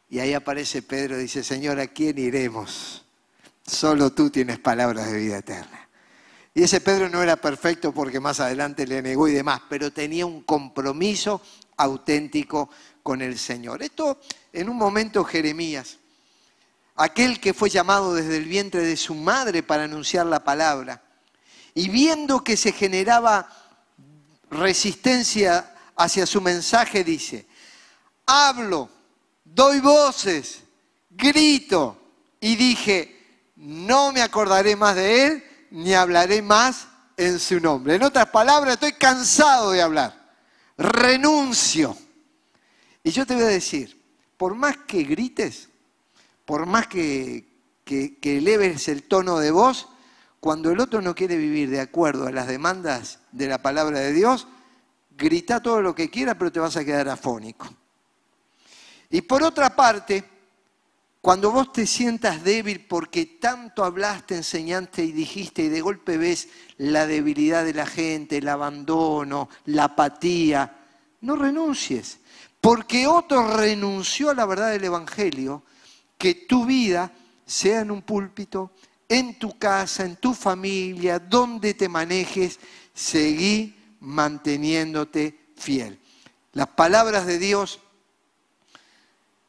Y 0.10 0.20
ahí 0.20 0.34
aparece 0.34 0.82
Pedro 0.82 1.18
y 1.18 1.24
dice, 1.24 1.44
Señor, 1.44 1.80
¿a 1.80 1.88
quién 1.88 2.18
iremos? 2.20 3.04
Solo 3.66 4.12
tú 4.12 4.30
tienes 4.30 4.60
palabras 4.60 5.12
de 5.12 5.18
vida 5.18 5.38
eterna. 5.38 5.88
Y 6.54 6.64
ese 6.64 6.82
Pedro 6.82 7.10
no 7.10 7.24
era 7.24 7.36
perfecto 7.36 7.92
porque 7.94 8.20
más 8.20 8.40
adelante 8.40 8.86
le 8.86 9.02
negó 9.02 9.28
y 9.28 9.34
demás, 9.34 9.62
pero 9.70 9.92
tenía 9.92 10.26
un 10.26 10.44
compromiso 10.44 11.42
auténtico 11.78 12.70
con 13.02 13.22
el 13.24 13.40
Señor. 13.40 13.82
Esto 13.82 14.20
en 14.52 14.70
un 14.70 14.78
momento 14.78 15.24
Jeremías, 15.24 15.98
aquel 16.96 17.40
que 17.40 17.54
fue 17.54 17.70
llamado 17.70 18.14
desde 18.14 18.38
el 18.38 18.46
vientre 18.46 18.82
de 18.82 18.98
su 18.98 19.16
madre 19.16 19.64
para 19.64 19.84
anunciar 19.84 20.26
la 20.26 20.44
palabra, 20.44 21.02
y 21.74 21.90
viendo 21.90 22.44
que 22.44 22.56
se 22.56 22.72
generaba 22.72 23.50
resistencia 24.50 25.74
hacia 25.96 26.26
su 26.26 26.42
mensaje, 26.42 27.04
dice, 27.04 27.48
hablo, 28.26 28.90
doy 29.44 29.80
voces, 29.80 30.60
grito, 31.10 31.98
y 32.40 32.56
dije, 32.56 33.50
no 33.56 34.12
me 34.12 34.22
acordaré 34.22 34.76
más 34.76 34.96
de 34.96 35.26
él, 35.26 35.44
ni 35.72 35.94
hablaré 35.94 36.42
más 36.42 36.88
en 37.18 37.40
su 37.40 37.60
nombre. 37.60 37.96
En 37.96 38.04
otras 38.04 38.28
palabras, 38.28 38.74
estoy 38.74 38.94
cansado 38.94 39.72
de 39.72 39.82
hablar 39.82 40.24
renuncio. 40.78 41.98
Y 43.04 43.12
yo 43.12 43.26
te 43.26 43.34
voy 43.34 43.44
a 43.44 43.48
decir, 43.48 44.02
por 44.38 44.56
más 44.56 44.78
que 44.88 45.04
grites, 45.04 45.70
por 46.46 46.66
más 46.66 46.88
que, 46.88 47.48
eleves 48.22 48.88
el 48.88 49.04
tono 49.04 49.40
de 49.40 49.52
voz, 49.52 49.88
cuando 50.40 50.72
el 50.72 50.80
otro 50.80 51.02
no 51.02 51.16
quiere 51.16 51.38
vivir 51.38 51.70
de 51.70 51.80
acuerdo 51.80 52.28
a 52.28 52.32
las 52.32 52.48
demandas 52.48 53.20
de 53.32 53.48
la 53.48 53.62
palabra 53.62 54.00
de 54.00 54.14
Dios, 54.14 54.48
grita 55.18 55.62
todo 55.62 55.82
lo 55.82 55.96
que 55.96 56.10
quiera, 56.10 56.38
pero 56.38 56.52
te 56.52 56.60
vas 56.60 56.76
a 56.76 56.84
quedar 56.84 57.08
afónico. 57.08 57.68
Y 59.10 59.22
por 59.22 59.44
otra 59.44 59.76
parte, 59.76 60.24
cuando 61.22 61.52
vos 61.52 61.72
te 61.72 61.88
sientas 61.88 62.44
débil 62.44 62.82
porque 62.82 63.26
tanto 63.26 63.86
hablaste, 63.86 64.36
enseñaste 64.36 65.06
y 65.06 65.14
dijiste 65.14 65.64
y 65.64 65.70
de 65.70 65.80
golpe 65.80 66.18
ves 66.18 66.50
la 66.78 67.08
debilidad 67.08 67.64
de 67.64 67.74
la 67.74 67.86
gente, 67.86 68.40
el 68.40 68.50
abandono, 68.50 69.48
la 69.68 69.86
apatía, 69.86 70.80
no 71.22 71.38
renuncies, 71.38 72.20
porque 72.60 73.08
otro 73.08 73.56
renunció 73.56 74.32
a 74.32 74.34
la 74.34 74.46
verdad 74.46 74.72
del 74.72 74.84
Evangelio, 74.84 75.64
que 76.24 76.36
tu 76.36 76.66
vida 76.66 77.12
sea 77.46 77.82
en 77.82 77.92
un 77.92 78.02
púlpito, 78.02 78.72
en 79.10 79.38
tu 79.38 79.60
casa, 79.60 80.06
en 80.06 80.16
tu 80.16 80.34
familia, 80.34 81.20
donde 81.20 81.74
te 81.74 81.90
manejes, 81.90 82.62
seguí 82.94 83.76
manteniéndote 84.00 85.38
fiel. 85.58 86.00
Las 86.54 86.68
palabras 86.68 87.26
de 87.26 87.40
Dios 87.40 87.82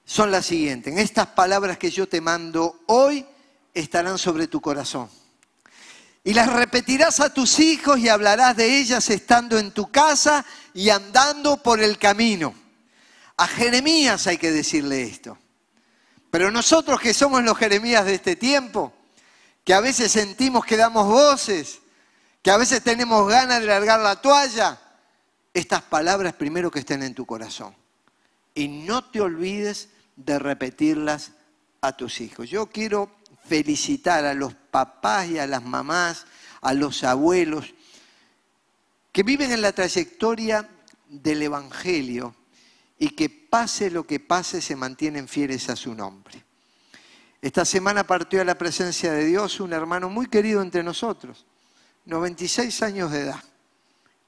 son 0.04 0.32
las 0.32 0.46
siguientes. 0.46 0.92
En 0.92 0.98
estas 0.98 1.28
palabras 1.28 1.78
que 1.78 1.92
yo 1.92 2.08
te 2.08 2.20
mando 2.20 2.82
hoy 2.86 3.24
estarán 3.72 4.18
sobre 4.18 4.48
tu 4.48 4.60
corazón. 4.60 5.08
Y 6.24 6.34
las 6.34 6.52
repetirás 6.52 7.20
a 7.20 7.32
tus 7.32 7.60
hijos 7.60 8.00
y 8.00 8.08
hablarás 8.08 8.56
de 8.56 8.80
ellas 8.80 9.08
estando 9.10 9.60
en 9.60 9.70
tu 9.70 9.92
casa 9.92 10.44
y 10.74 10.90
andando 10.90 11.62
por 11.62 11.80
el 11.80 11.98
camino. 11.98 12.52
A 13.36 13.46
Jeremías 13.46 14.26
hay 14.26 14.38
que 14.38 14.50
decirle 14.50 15.04
esto. 15.04 15.38
Pero 16.34 16.50
nosotros 16.50 17.00
que 17.00 17.14
somos 17.14 17.44
los 17.44 17.56
Jeremías 17.56 18.04
de 18.04 18.14
este 18.14 18.34
tiempo, 18.34 18.92
que 19.62 19.72
a 19.72 19.78
veces 19.78 20.10
sentimos 20.10 20.66
que 20.66 20.76
damos 20.76 21.06
voces, 21.06 21.78
que 22.42 22.50
a 22.50 22.56
veces 22.56 22.82
tenemos 22.82 23.28
ganas 23.28 23.60
de 23.60 23.68
largar 23.68 24.00
la 24.00 24.20
toalla, 24.20 24.80
estas 25.52 25.82
palabras 25.82 26.32
primero 26.32 26.72
que 26.72 26.80
estén 26.80 27.04
en 27.04 27.14
tu 27.14 27.24
corazón. 27.24 27.76
Y 28.52 28.66
no 28.66 29.04
te 29.04 29.20
olvides 29.20 29.90
de 30.16 30.40
repetirlas 30.40 31.30
a 31.80 31.96
tus 31.96 32.20
hijos. 32.20 32.50
Yo 32.50 32.66
quiero 32.66 33.12
felicitar 33.44 34.24
a 34.24 34.34
los 34.34 34.54
papás 34.54 35.28
y 35.28 35.38
a 35.38 35.46
las 35.46 35.62
mamás, 35.62 36.26
a 36.62 36.74
los 36.74 37.04
abuelos, 37.04 37.74
que 39.12 39.22
viven 39.22 39.52
en 39.52 39.62
la 39.62 39.70
trayectoria 39.70 40.68
del 41.08 41.42
Evangelio 41.42 42.34
y 42.98 43.10
que 43.10 43.28
pase 43.28 43.90
lo 43.90 44.06
que 44.06 44.20
pase 44.20 44.60
se 44.60 44.76
mantienen 44.76 45.28
fieles 45.28 45.68
a 45.68 45.76
su 45.76 45.94
nombre. 45.94 46.44
Esta 47.42 47.64
semana 47.64 48.06
partió 48.06 48.40
a 48.40 48.44
la 48.44 48.56
presencia 48.56 49.12
de 49.12 49.26
Dios 49.26 49.60
un 49.60 49.72
hermano 49.72 50.08
muy 50.08 50.28
querido 50.28 50.62
entre 50.62 50.82
nosotros, 50.82 51.44
96 52.06 52.82
años 52.82 53.10
de 53.10 53.20
edad, 53.20 53.42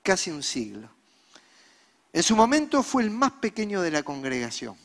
casi 0.02 0.30
un 0.30 0.42
siglo. 0.42 0.90
En 2.12 2.22
su 2.22 2.36
momento 2.36 2.82
fue 2.82 3.02
el 3.02 3.10
más 3.10 3.32
pequeño 3.32 3.82
de 3.82 3.90
la 3.90 4.02
congregación 4.02 4.76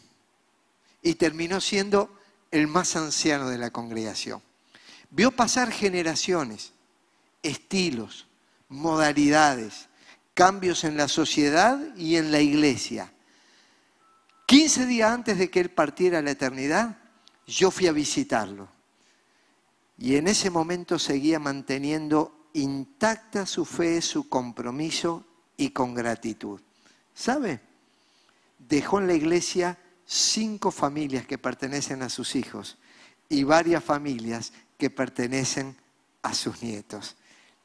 y 1.01 1.15
terminó 1.15 1.59
siendo 1.61 2.17
el 2.51 2.67
más 2.67 2.95
anciano 2.95 3.49
de 3.49 3.57
la 3.57 3.71
congregación. 3.71 4.41
Vio 5.09 5.31
pasar 5.31 5.71
generaciones, 5.71 6.73
estilos, 7.43 8.27
modalidades, 8.69 9.89
cambios 10.33 10.83
en 10.83 10.97
la 10.97 11.07
sociedad 11.07 11.79
y 11.95 12.15
en 12.15 12.31
la 12.31 12.39
iglesia. 12.39 13.11
15 14.51 14.85
días 14.85 15.09
antes 15.09 15.37
de 15.37 15.49
que 15.49 15.61
él 15.61 15.69
partiera 15.69 16.19
a 16.19 16.21
la 16.21 16.31
eternidad, 16.31 16.97
yo 17.47 17.71
fui 17.71 17.87
a 17.87 17.93
visitarlo. 17.93 18.67
Y 19.97 20.17
en 20.17 20.27
ese 20.27 20.49
momento 20.49 20.99
seguía 20.99 21.39
manteniendo 21.39 22.49
intacta 22.51 23.45
su 23.45 23.63
fe, 23.63 24.01
su 24.01 24.27
compromiso 24.27 25.23
y 25.55 25.69
con 25.69 25.93
gratitud. 25.93 26.59
¿Sabe? 27.13 27.61
Dejó 28.59 28.99
en 28.99 29.07
la 29.07 29.13
iglesia 29.13 29.77
cinco 30.05 30.69
familias 30.69 31.25
que 31.25 31.37
pertenecen 31.37 32.01
a 32.01 32.09
sus 32.09 32.35
hijos 32.35 32.77
y 33.29 33.45
varias 33.45 33.81
familias 33.81 34.51
que 34.77 34.89
pertenecen 34.89 35.77
a 36.23 36.33
sus 36.33 36.61
nietos. 36.61 37.15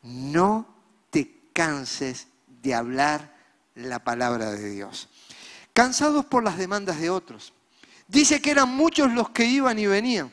No 0.04 0.72
te 1.10 1.48
canses 1.52 2.28
de 2.62 2.74
hablar 2.74 3.34
la 3.74 4.04
palabra 4.04 4.52
de 4.52 4.70
Dios. 4.70 5.08
Cansados 5.76 6.24
por 6.24 6.42
las 6.42 6.56
demandas 6.56 6.98
de 6.98 7.10
otros. 7.10 7.52
Dice 8.08 8.40
que 8.40 8.50
eran 8.50 8.74
muchos 8.74 9.12
los 9.12 9.28
que 9.28 9.44
iban 9.44 9.78
y 9.78 9.84
venían. 9.84 10.32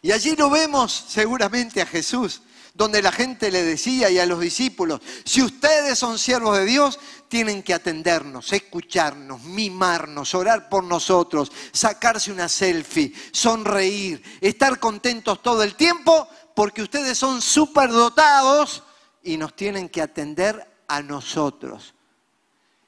Y 0.00 0.12
allí 0.12 0.34
lo 0.34 0.48
vemos 0.48 1.04
seguramente 1.08 1.82
a 1.82 1.86
Jesús 1.86 2.40
donde 2.72 3.02
la 3.02 3.12
gente 3.12 3.50
le 3.52 3.62
decía 3.62 4.08
y 4.08 4.18
a 4.18 4.24
los 4.24 4.40
discípulos, 4.40 5.00
si 5.26 5.42
ustedes 5.42 5.98
son 5.98 6.18
siervos 6.18 6.56
de 6.56 6.64
Dios, 6.64 6.98
tienen 7.28 7.62
que 7.62 7.74
atendernos, 7.74 8.50
escucharnos, 8.50 9.42
mimarnos, 9.44 10.34
orar 10.34 10.70
por 10.70 10.82
nosotros, 10.84 11.52
sacarse 11.70 12.32
una 12.32 12.48
selfie, 12.48 13.12
sonreír, 13.30 14.22
estar 14.40 14.80
contentos 14.80 15.42
todo 15.42 15.62
el 15.62 15.74
tiempo, 15.74 16.26
porque 16.54 16.82
ustedes 16.82 17.18
son 17.18 17.42
superdotados 17.42 18.82
y 19.22 19.36
nos 19.36 19.54
tienen 19.54 19.90
que 19.90 20.00
atender 20.00 20.66
a 20.88 21.02
nosotros. 21.02 21.94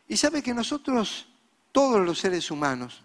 Y 0.09 0.17
sabe 0.17 0.43
que 0.43 0.55
nosotros, 0.55 1.29
todos 1.73 2.05
los 2.05 2.19
seres 2.19 2.51
humanos, 2.51 3.03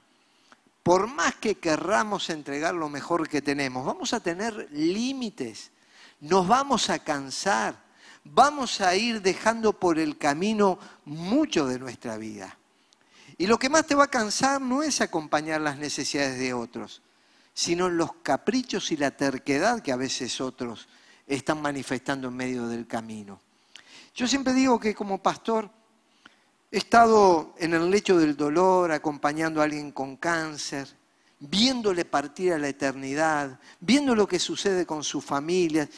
por 0.83 1.07
más 1.07 1.35
que 1.35 1.55
querramos 1.55 2.29
entregar 2.29 2.73
lo 2.73 2.89
mejor 2.89 3.27
que 3.27 3.41
tenemos, 3.41 3.85
vamos 3.85 4.13
a 4.13 4.19
tener 4.19 4.69
límites 4.71 5.71
nos 6.21 6.47
vamos 6.47 6.89
a 6.89 6.99
cansar, 6.99 7.75
vamos 8.23 8.79
a 8.79 8.95
ir 8.95 9.21
dejando 9.21 9.73
por 9.73 9.99
el 9.99 10.17
camino 10.17 10.79
mucho 11.03 11.65
de 11.65 11.79
nuestra 11.79 12.17
vida. 12.17 12.57
Y 13.37 13.47
lo 13.47 13.57
que 13.57 13.69
más 13.69 13.87
te 13.87 13.95
va 13.95 14.05
a 14.05 14.11
cansar 14.11 14.61
no 14.61 14.83
es 14.83 15.01
acompañar 15.01 15.61
las 15.61 15.77
necesidades 15.77 16.37
de 16.37 16.53
otros, 16.53 17.01
sino 17.55 17.89
los 17.89 18.13
caprichos 18.21 18.91
y 18.91 18.97
la 18.97 19.11
terquedad 19.11 19.81
que 19.81 19.91
a 19.91 19.95
veces 19.97 20.39
otros 20.39 20.87
están 21.25 21.59
manifestando 21.59 22.27
en 22.27 22.35
medio 22.35 22.67
del 22.67 22.85
camino. 22.85 23.41
Yo 24.13 24.27
siempre 24.27 24.53
digo 24.53 24.79
que 24.79 24.93
como 24.93 25.23
pastor 25.23 25.71
he 26.71 26.77
estado 26.77 27.53
en 27.57 27.73
el 27.73 27.91
lecho 27.91 28.17
del 28.17 28.37
dolor 28.37 28.93
acompañando 28.93 29.59
a 29.59 29.65
alguien 29.65 29.91
con 29.91 30.15
cáncer, 30.15 30.87
viéndole 31.39 32.05
partir 32.05 32.53
a 32.53 32.57
la 32.57 32.69
eternidad, 32.69 33.59
viendo 33.81 34.15
lo 34.15 34.25
que 34.25 34.39
sucede 34.39 34.85
con 34.85 35.03
su 35.03 35.19
familia. 35.19 35.89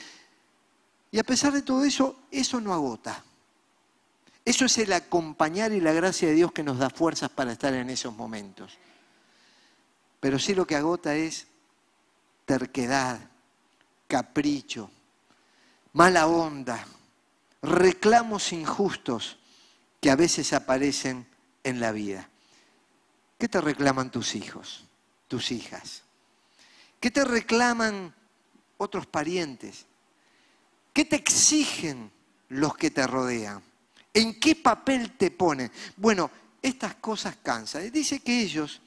Y 1.12 1.20
a 1.20 1.24
pesar 1.24 1.54
de 1.54 1.62
todo 1.62 1.86
eso, 1.86 2.22
eso 2.32 2.60
no 2.60 2.74
agota. 2.74 3.24
Eso 4.44 4.66
es 4.66 4.78
el 4.80 4.92
acompañar 4.94 5.72
y 5.74 5.80
la 5.80 5.94
gracia 5.94 6.28
de 6.28 6.34
Dios 6.34 6.52
que 6.52 6.64
nos 6.64 6.80
da 6.80 6.90
fuerzas 6.90 7.30
para 7.30 7.52
estar 7.52 7.74
en 7.76 7.92
esos 7.92 8.16
momentos. 8.16 8.78
Pero 10.20 10.40
sí 10.40 10.56
lo 10.56 10.66
que 10.66 10.76
agota 10.76 11.16
es 11.16 11.46
terquedad, 12.46 13.20
capricho, 14.08 14.90
mala 15.94 16.26
onda, 16.26 16.84
reclamos 17.62 18.52
injustos 18.52 19.38
que 20.04 20.12
a 20.12 20.18
veces 20.18 20.52
aparecen 20.52 21.26
en 21.64 21.80
la 21.80 21.94
vida. 21.94 22.30
¿Qué 23.40 23.48
te 23.48 23.62
reclaman 23.62 24.12
tus 24.12 24.36
hijos? 24.36 24.84
tus 25.30 25.50
hijas? 25.54 26.04
¿Qué 27.00 27.10
te 27.10 27.24
reclaman 27.24 28.14
otros 28.78 29.08
parientes? 29.08 29.86
¿Qué 30.92 31.06
te 31.06 31.16
exigen 31.16 32.12
los 32.50 32.76
que 32.76 32.92
te 32.92 33.08
rodean? 33.08 33.64
¿En 34.14 34.42
qué 34.42 34.56
papel 34.56 35.14
te 35.18 35.32
ponen? 35.32 35.72
Bueno, 35.96 36.30
estas 36.62 36.96
cosas 36.96 37.38
cansan. 37.42 37.90
Dice 37.90 38.20
que 38.20 38.42
ellos 38.42 38.82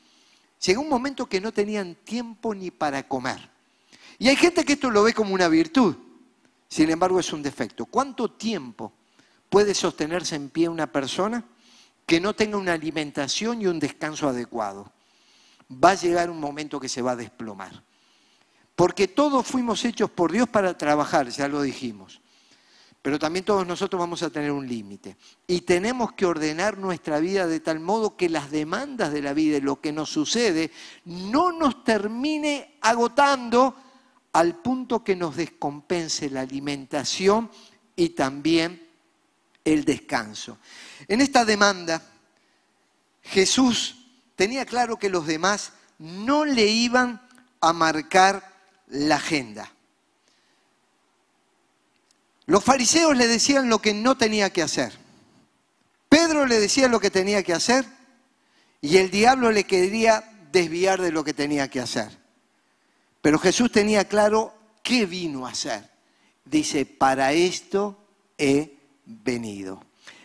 llegó 0.61 0.83
un 0.83 0.91
momento 0.91 1.27
que 1.27 1.41
no 1.41 1.51
tenían 1.51 1.95
tiempo 1.95 2.55
ni 2.55 2.71
para 2.71 3.09
comer. 3.09 3.51
Y 4.19 4.29
hay 4.29 4.37
gente 4.37 4.67
que 4.67 4.75
esto 4.75 4.91
lo 4.91 5.03
ve 5.03 5.15
como 5.15 5.33
una 5.33 5.49
virtud, 5.49 5.97
sin 6.69 6.91
embargo 6.91 7.19
es 7.19 7.33
un 7.33 7.43
defecto. 7.43 7.87
¿Cuánto 7.87 8.31
tiempo 8.33 8.93
puede 9.49 9.75
sostenerse 9.75 10.37
en 10.37 10.51
pie 10.51 10.69
una 10.69 10.91
persona 10.91 11.45
que 12.07 12.21
no 12.21 12.35
tenga 12.35 12.57
una 12.57 12.73
alimentación 12.73 13.63
y 13.63 13.67
un 13.67 13.79
descanso 13.79 14.29
adecuado? 14.29 14.93
va 15.71 15.91
a 15.91 15.95
llegar 15.95 16.31
un 16.31 16.41
momento 16.41 16.81
que 16.81 16.89
se 16.89 17.03
va 17.03 17.13
a 17.13 17.17
desplomar. 17.17 17.83
Porque 18.75 19.09
todos 19.09 19.47
fuimos 19.47 19.85
hechos 19.85 20.11
por 20.11 20.33
Dios 20.33 20.49
para 20.49 20.77
trabajar, 20.77 21.29
ya 21.29 21.49
lo 21.49 21.63
dijimos. 21.63 22.21
Pero 23.01 23.19
también 23.19 23.45
todos 23.45 23.67
nosotros 23.67 24.01
vamos 24.01 24.23
a 24.23 24.31
tener 24.31 24.51
un 24.51 24.67
límite. 24.67 25.17
Y 25.47 25.61
tenemos 25.63 26.13
que 26.13 26.27
ordenar 26.27 26.77
nuestra 26.77 27.21
vida 27.21 27.47
de 27.47 27.61
tal 27.61 27.81
modo 27.81 28.17
que 28.17 28.29
las 28.29 28.51
demandas 28.51 29.13
de 29.13 29.23
la 29.23 29.33
vida 29.33 29.59
y 29.59 29.61
lo 29.61 29.81
que 29.81 29.93
nos 29.93 30.11
sucede 30.11 30.73
no 31.05 31.53
nos 31.53 31.85
termine 31.85 32.79
agotando 32.83 33.77
al 34.33 34.57
punto 34.57 35.03
que 35.03 35.17
nos 35.17 35.37
descompense 35.37 36.29
la 36.29 36.43
alimentación 36.43 37.51
y 37.95 38.11
también 38.11 38.86
el 39.67 39.85
descanso. 39.85 40.59
En 41.09 41.21
esta 41.21 41.45
demanda, 41.45 42.01
Jesús 43.23 44.07
tenía 44.37 44.65
claro 44.65 44.97
que 44.97 45.11
los 45.11 45.27
demás 45.27 45.73
no 45.99 46.45
le 46.45 46.67
iban 46.67 47.21
a 47.61 47.73
marcar 47.73 48.55
la 48.87 49.17
agenda. 49.17 49.71
Los 52.47 52.63
fariseos 52.63 53.17
le 53.17 53.27
decían 53.27 53.69
lo 53.69 53.81
que 53.81 53.93
no 53.93 54.17
tenía 54.17 54.51
que 54.51 54.63
hacer. 54.63 54.93
Pedro 56.09 56.47
le 56.47 56.61
decía 56.61 56.87
lo 56.87 57.01
que 57.01 57.11
tenía 57.11 57.43
que 57.43 57.53
hacer 57.53 57.85
y 58.81 58.99
el 58.99 59.11
diablo 59.11 59.51
le 59.51 59.65
quería 59.65 60.49
desviar 60.53 61.03
de 61.03 61.11
lo 61.11 61.25
que 61.25 61.35
tenía 61.35 61.69
que 61.69 61.81
hacer. 61.81 62.17
Pero 63.21 63.41
Jesús 63.41 63.73
tenía 63.73 64.07
claro 64.07 64.55
qué 64.85 65.07
vino 65.07 65.45
a 65.45 65.51
hacer. 65.51 65.91
Dice, 66.45 66.87
para 66.87 67.33
esto 67.33 67.99
he 68.39 68.76
venido. 69.07 69.83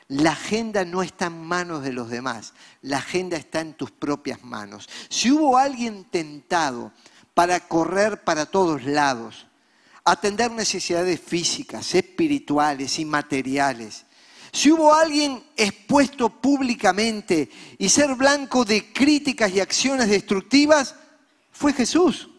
La 0.07 0.31
agenda 0.31 0.83
no 0.83 1.03
está 1.03 1.27
en 1.27 1.41
manos 1.41 1.83
de 1.83 1.93
los 1.93 2.09
demás, 2.09 2.53
la 2.81 2.97
agenda 2.97 3.37
está 3.37 3.61
en 3.61 3.75
tus 3.75 3.91
propias 3.91 4.43
manos. 4.43 4.89
Si 5.07 5.31
hubo 5.31 5.57
alguien 5.57 6.03
tentado 6.03 6.91
para 7.33 7.67
correr 7.67 8.23
para 8.25 8.45
todos 8.45 8.83
lados, 8.83 9.47
atender 10.03 10.51
necesidades 10.51 11.21
físicas, 11.21 11.95
espirituales 11.95 12.99
y 12.99 13.05
materiales, 13.05 14.05
si 14.51 14.69
hubo 14.71 14.93
alguien 14.93 15.41
expuesto 15.55 16.29
públicamente 16.29 17.49
y 17.77 17.87
ser 17.87 18.15
blanco 18.15 18.65
de 18.65 18.91
críticas 18.91 19.53
y 19.53 19.61
acciones 19.61 20.09
destructivas, 20.09 20.95
fue 21.51 21.71
Jesús. 21.71 22.29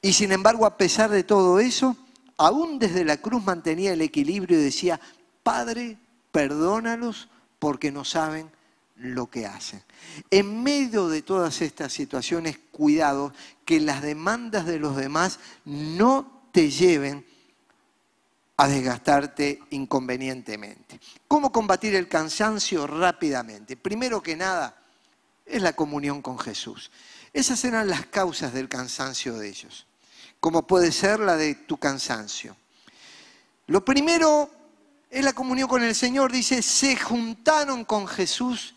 Y 0.00 0.12
sin 0.12 0.30
embargo, 0.30 0.66
a 0.66 0.76
pesar 0.76 1.10
de 1.10 1.24
todo 1.24 1.58
eso, 1.58 1.96
aún 2.36 2.78
desde 2.78 3.04
la 3.04 3.16
cruz 3.16 3.42
mantenía 3.42 3.92
el 3.92 4.02
equilibrio 4.02 4.60
y 4.60 4.62
decía, 4.62 5.00
Padre, 5.46 5.96
perdónalos 6.32 7.28
porque 7.60 7.92
no 7.92 8.04
saben 8.04 8.50
lo 8.96 9.30
que 9.30 9.46
hacen. 9.46 9.80
En 10.28 10.64
medio 10.64 11.06
de 11.06 11.22
todas 11.22 11.62
estas 11.62 11.92
situaciones, 11.92 12.58
cuidado 12.72 13.32
que 13.64 13.78
las 13.78 14.02
demandas 14.02 14.66
de 14.66 14.80
los 14.80 14.96
demás 14.96 15.38
no 15.64 16.48
te 16.50 16.68
lleven 16.68 17.24
a 18.56 18.66
desgastarte 18.66 19.62
inconvenientemente. 19.70 20.98
¿Cómo 21.28 21.52
combatir 21.52 21.94
el 21.94 22.08
cansancio 22.08 22.84
rápidamente? 22.88 23.76
Primero 23.76 24.20
que 24.20 24.34
nada, 24.34 24.76
es 25.44 25.62
la 25.62 25.74
comunión 25.74 26.22
con 26.22 26.40
Jesús. 26.40 26.90
Esas 27.32 27.64
eran 27.64 27.86
las 27.86 28.06
causas 28.06 28.52
del 28.52 28.68
cansancio 28.68 29.38
de 29.38 29.48
ellos, 29.48 29.86
como 30.40 30.66
puede 30.66 30.90
ser 30.90 31.20
la 31.20 31.36
de 31.36 31.54
tu 31.54 31.76
cansancio. 31.76 32.56
Lo 33.68 33.84
primero 33.84 34.55
es 35.16 35.24
la 35.24 35.32
comunión 35.32 35.66
con 35.66 35.82
el 35.82 35.94
Señor, 35.94 36.30
dice, 36.30 36.60
se 36.60 36.94
juntaron 36.94 37.86
con 37.86 38.06
Jesús 38.06 38.74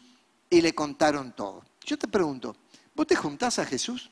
y 0.49 0.61
le 0.61 0.73
contaron 0.73 1.33
todo. 1.33 1.65
Yo 1.83 1.97
te 1.97 2.07
pregunto, 2.07 2.55
¿vos 2.95 3.07
te 3.07 3.17
juntás 3.17 3.59
a 3.59 3.65
Jesús? 3.65 4.09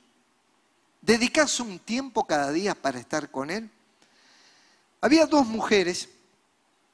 ¿Dedicás 1.00 1.62
un 1.62 1.80
tiempo 1.80 2.28
cada 2.28 2.52
día 2.52 2.76
para 2.76 3.00
estar 3.00 3.32
con 3.32 3.50
Él? 3.50 3.70
Había 5.00 5.26
dos 5.26 5.48
mujeres, 5.48 6.10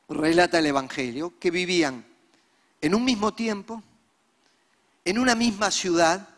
relata 0.07 0.59
el 0.59 0.67
Evangelio, 0.67 1.33
que 1.39 1.49
vivían 1.49 2.05
en 2.79 2.93
un 2.93 3.03
mismo 3.03 3.33
tiempo, 3.33 3.81
en 5.03 5.17
una 5.17 5.33
misma 5.33 5.71
ciudad, 5.71 6.29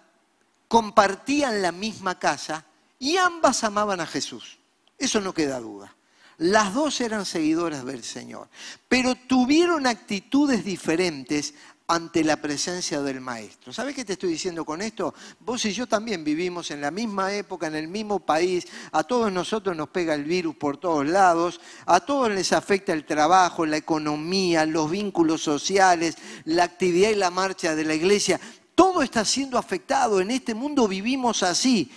compartían 0.70 1.62
la 1.62 1.74
misma 1.74 2.18
casa 2.18 2.64
y 2.98 3.18
ambas 3.18 3.62
amaban 3.66 4.00
a 4.00 4.08
Jesús. 4.08 4.58
Eso 4.98 5.20
no 5.20 5.34
queda 5.34 5.60
duda. 5.60 5.94
Las 6.38 6.74
dos 6.74 7.00
eran 7.00 7.26
seguidoras 7.26 7.86
del 7.86 8.04
Señor, 8.04 8.50
pero 8.90 9.16
tuvieron 9.16 9.88
actitudes 9.88 10.66
diferentes 10.66 11.54
ante 11.88 12.24
la 12.24 12.38
presencia 12.38 13.02
del 13.02 13.22
Maestro. 13.22 13.72
¿Sabes 13.72 13.96
qué 13.96 14.04
te 14.04 14.14
estoy 14.14 14.32
diciendo 14.32 14.66
con 14.66 14.82
esto? 14.82 15.14
Vos 15.40 15.64
y 15.66 15.72
yo 15.72 15.88
también 15.88 16.24
vivimos 16.24 16.72
en 16.72 16.82
la 16.82 16.90
misma 16.90 17.34
época, 17.34 17.68
en 17.68 17.76
el 17.76 17.88
mismo 17.88 18.20
país, 18.20 18.66
a 18.92 19.04
todos 19.04 19.32
nosotros 19.32 19.78
nos 19.78 19.90
pega 19.90 20.16
el 20.16 20.24
virus 20.24 20.56
por 20.56 20.78
todos 20.78 21.06
lados, 21.06 21.62
a 21.86 22.00
todos 22.00 22.32
les 22.32 22.54
afecta 22.54 22.92
el 22.92 23.06
trabajo, 23.06 23.66
la 23.66 23.78
economía, 23.78 24.66
los 24.66 24.90
vínculos 24.90 25.42
sociales, 25.42 26.18
la 26.46 26.64
actividad 26.64 27.12
y 27.12 27.16
la 27.16 27.30
marcha 27.30 27.76
de 27.76 27.84
la 27.84 27.94
iglesia. 27.94 28.40
Todo 28.74 29.04
está 29.04 29.24
siendo 29.24 29.58
afectado, 29.58 30.20
en 30.20 30.32
este 30.32 30.56
mundo 30.56 30.88
vivimos 30.88 31.44
así 31.44 31.92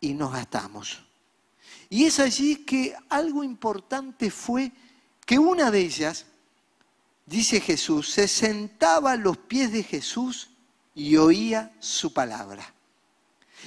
y 0.00 0.14
nos 0.14 0.32
gastamos. 0.32 1.11
Y 1.92 2.06
es 2.06 2.20
allí 2.20 2.56
que 2.64 2.96
algo 3.10 3.44
importante 3.44 4.30
fue 4.30 4.72
que 5.26 5.38
una 5.38 5.70
de 5.70 5.80
ellas, 5.80 6.24
dice 7.26 7.60
Jesús, 7.60 8.08
se 8.08 8.28
sentaba 8.28 9.12
a 9.12 9.16
los 9.16 9.36
pies 9.36 9.70
de 9.72 9.82
Jesús 9.82 10.48
y 10.94 11.18
oía 11.18 11.70
su 11.80 12.14
palabra. 12.14 12.64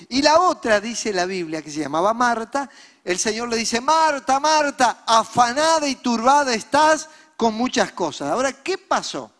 Y 0.09 0.23
la 0.23 0.41
otra, 0.41 0.81
dice 0.81 1.13
la 1.13 1.27
Biblia, 1.27 1.61
que 1.61 1.69
se 1.69 1.81
llamaba 1.81 2.15
Marta, 2.15 2.67
el 3.03 3.19
Señor 3.19 3.47
le 3.47 3.57
dice, 3.57 3.79
Marta, 3.79 4.39
Marta, 4.39 5.03
afanada 5.05 5.87
y 5.87 5.93
turbada 5.93 6.55
estás 6.55 7.07
con 7.37 7.53
muchas 7.53 7.91
cosas. 7.91 8.31
Ahora, 8.31 8.53
¿qué 8.53 8.79
pasó? 8.79 9.31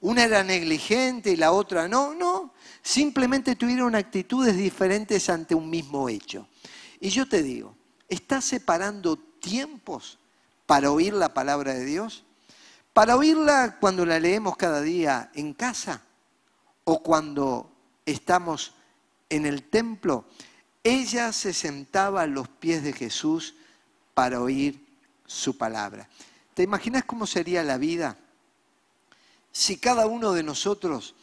Una 0.00 0.24
era 0.24 0.42
negligente 0.42 1.30
y 1.30 1.36
la 1.36 1.52
otra 1.52 1.86
no, 1.86 2.12
no. 2.14 2.52
Simplemente 2.82 3.54
tuvieron 3.54 3.94
actitudes 3.94 4.56
diferentes 4.56 5.30
ante 5.30 5.54
un 5.54 5.70
mismo 5.70 6.08
hecho. 6.08 6.48
Y 6.98 7.10
yo 7.10 7.28
te 7.28 7.40
digo, 7.40 7.76
¿Estás 8.14 8.44
separando 8.44 9.16
tiempos 9.16 10.20
para 10.66 10.92
oír 10.92 11.14
la 11.14 11.34
palabra 11.34 11.74
de 11.74 11.84
Dios? 11.84 12.22
¿Para 12.92 13.16
oírla 13.16 13.78
cuando 13.80 14.06
la 14.06 14.20
leemos 14.20 14.56
cada 14.56 14.82
día 14.82 15.32
en 15.34 15.52
casa 15.52 16.00
o 16.84 17.02
cuando 17.02 17.72
estamos 18.06 18.72
en 19.28 19.46
el 19.46 19.64
templo? 19.64 20.26
Ella 20.84 21.32
se 21.32 21.52
sentaba 21.52 22.22
a 22.22 22.28
los 22.28 22.46
pies 22.46 22.84
de 22.84 22.92
Jesús 22.92 23.56
para 24.14 24.40
oír 24.40 24.86
su 25.26 25.58
palabra. 25.58 26.08
¿Te 26.54 26.62
imaginas 26.62 27.02
cómo 27.06 27.26
sería 27.26 27.64
la 27.64 27.78
vida 27.78 28.16
si 29.50 29.76
cada 29.78 30.06
uno 30.06 30.32
de 30.34 30.44
nosotros 30.44 31.16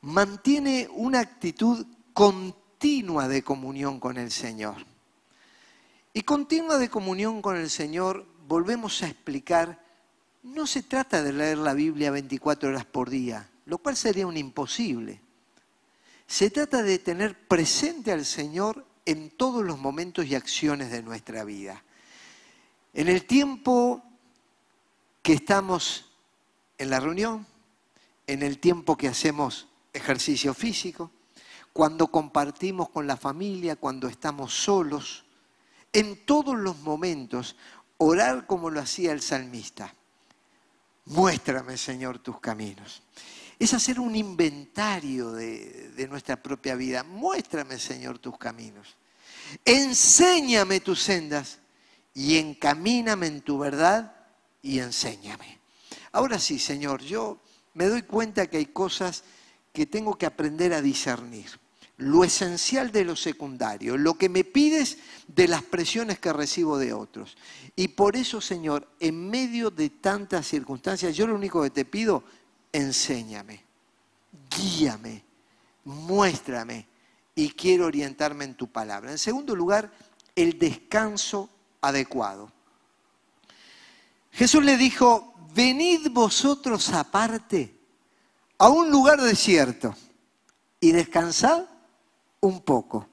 mantiene 0.00 0.88
una 0.90 1.20
actitud 1.20 1.86
continua 2.12 3.28
de 3.28 3.44
comunión 3.44 4.00
con 4.00 4.16
el 4.16 4.32
Señor? 4.32 4.95
Y 6.16 6.22
continua 6.22 6.78
de 6.78 6.88
comunión 6.88 7.42
con 7.42 7.58
el 7.58 7.68
Señor, 7.68 8.24
volvemos 8.48 9.02
a 9.02 9.06
explicar, 9.06 9.84
no 10.42 10.66
se 10.66 10.82
trata 10.82 11.22
de 11.22 11.34
leer 11.34 11.58
la 11.58 11.74
Biblia 11.74 12.10
24 12.10 12.70
horas 12.70 12.86
por 12.86 13.10
día, 13.10 13.50
lo 13.66 13.76
cual 13.76 13.98
sería 13.98 14.26
un 14.26 14.38
imposible. 14.38 15.20
Se 16.26 16.48
trata 16.48 16.82
de 16.82 16.98
tener 16.98 17.38
presente 17.46 18.12
al 18.12 18.24
Señor 18.24 18.86
en 19.04 19.28
todos 19.28 19.62
los 19.62 19.78
momentos 19.78 20.24
y 20.24 20.34
acciones 20.34 20.90
de 20.90 21.02
nuestra 21.02 21.44
vida. 21.44 21.84
En 22.94 23.08
el 23.08 23.26
tiempo 23.26 24.02
que 25.20 25.34
estamos 25.34 26.12
en 26.78 26.88
la 26.88 26.98
reunión, 26.98 27.46
en 28.26 28.42
el 28.42 28.58
tiempo 28.58 28.96
que 28.96 29.08
hacemos 29.08 29.68
ejercicio 29.92 30.54
físico, 30.54 31.10
cuando 31.74 32.06
compartimos 32.06 32.88
con 32.88 33.06
la 33.06 33.18
familia, 33.18 33.76
cuando 33.76 34.08
estamos 34.08 34.54
solos, 34.54 35.25
en 35.96 36.26
todos 36.26 36.58
los 36.58 36.76
momentos 36.80 37.56
orar 37.96 38.46
como 38.46 38.68
lo 38.68 38.80
hacía 38.80 39.12
el 39.12 39.22
salmista. 39.22 39.94
Muéstrame, 41.06 41.78
Señor, 41.78 42.18
tus 42.18 42.38
caminos. 42.38 43.02
Es 43.58 43.72
hacer 43.72 43.98
un 43.98 44.14
inventario 44.14 45.32
de, 45.32 46.06
nuestra 46.10 46.36
propia 46.36 46.74
vida. 46.74 47.02
Muéstrame, 47.02 47.78
Señor, 47.78 48.18
tus 48.18 48.36
caminos. 48.36 48.94
Enséñame 49.64 50.80
tus 50.80 51.00
sendas 51.00 51.60
y 52.12 52.36
encamíname 52.36 53.28
en 53.28 53.40
tu 53.40 53.58
verdad 53.58 54.14
y 54.60 54.80
enséñame. 54.80 55.60
Ahora 56.12 56.38
sí, 56.38 56.58
Señor, 56.58 57.00
yo 57.00 57.40
me 57.72 57.86
doy 57.86 58.02
cuenta 58.02 58.48
que 58.48 58.58
hay 58.58 58.66
cosas 58.66 59.24
que 59.72 59.86
tengo 59.86 60.18
que 60.18 60.26
aprender 60.26 60.74
a 60.74 60.82
discernir 60.82 61.58
lo 61.98 62.24
esencial 62.24 62.92
de 62.92 63.04
lo 63.04 63.16
secundario, 63.16 63.96
lo 63.96 64.14
que 64.14 64.28
me 64.28 64.44
pides 64.44 64.98
de 65.28 65.48
las 65.48 65.62
presiones 65.62 66.18
que 66.18 66.32
recibo 66.32 66.78
de 66.78 66.92
otros. 66.92 67.36
Y 67.74 67.88
por 67.88 68.16
eso, 68.16 68.40
Señor, 68.40 68.86
en 69.00 69.30
medio 69.30 69.70
de 69.70 69.88
tantas 69.90 70.46
circunstancias, 70.46 71.16
yo 71.16 71.26
lo 71.26 71.34
único 71.34 71.62
que 71.62 71.70
te 71.70 71.84
pido, 71.84 72.22
enséñame, 72.72 73.62
guíame, 74.50 75.22
muéstrame 75.84 76.86
y 77.34 77.50
quiero 77.50 77.86
orientarme 77.86 78.44
en 78.44 78.54
tu 78.54 78.68
palabra. 78.68 79.10
En 79.10 79.18
segundo 79.18 79.56
lugar, 79.56 79.90
el 80.34 80.58
descanso 80.58 81.48
adecuado. 81.80 82.52
Jesús 84.32 84.62
le 84.62 84.76
dijo, 84.76 85.34
venid 85.54 86.10
vosotros 86.10 86.90
aparte 86.90 87.74
a 88.58 88.68
un 88.68 88.90
lugar 88.90 89.18
desierto 89.22 89.94
y 90.78 90.92
descansad 90.92 91.64
un 92.40 92.60
poco. 92.62 93.08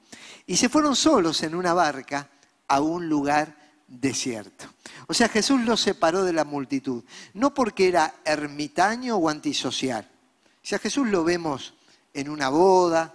Y 0.46 0.56
se 0.56 0.68
fueron 0.68 0.96
solos 0.96 1.42
en 1.42 1.54
una 1.54 1.74
barca 1.74 2.28
a 2.68 2.80
un 2.80 3.08
lugar 3.08 3.56
desierto. 3.86 4.66
O 5.06 5.14
sea, 5.14 5.28
Jesús 5.28 5.60
los 5.62 5.80
separó 5.80 6.24
de 6.24 6.32
la 6.32 6.44
multitud, 6.44 7.04
no 7.34 7.52
porque 7.52 7.88
era 7.88 8.14
ermitaño 8.24 9.16
o 9.16 9.28
antisocial. 9.28 10.08
O 10.56 10.66
sea, 10.66 10.78
Jesús 10.78 11.08
lo 11.08 11.24
vemos 11.24 11.74
en 12.12 12.28
una 12.28 12.48
boda, 12.48 13.14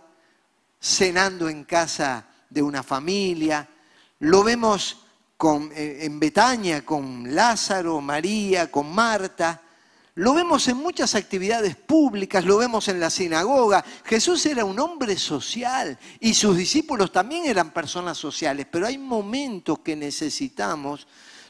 cenando 0.79 1.49
en 1.49 1.63
casa 1.63 2.27
de 2.49 2.61
una 2.61 2.83
familia, 2.83 3.67
lo 4.19 4.43
vemos 4.43 5.05
eh, 5.41 5.99
en 6.01 6.19
Betania 6.19 6.85
con 6.85 7.33
Lázaro, 7.33 8.01
María, 8.01 8.69
con 8.69 8.93
Marta, 8.93 9.61
lo 10.15 10.33
vemos 10.33 10.67
en 10.67 10.77
muchas 10.77 11.15
actividades 11.15 11.75
públicas, 11.75 12.43
lo 12.43 12.57
vemos 12.57 12.87
en 12.87 12.99
la 12.99 13.09
sinagoga. 13.09 13.85
Jesús 14.03 14.45
era 14.45 14.65
un 14.65 14.79
hombre 14.79 15.17
social 15.17 15.97
y 16.19 16.33
sus 16.33 16.57
discípulos 16.57 17.11
también 17.11 17.45
eran 17.45 17.71
personas 17.71 18.17
sociales, 18.17 18.67
pero 18.69 18.87
hay 18.87 18.97
momentos 18.97 19.79
que 19.79 19.95
necesitamos 19.95 21.07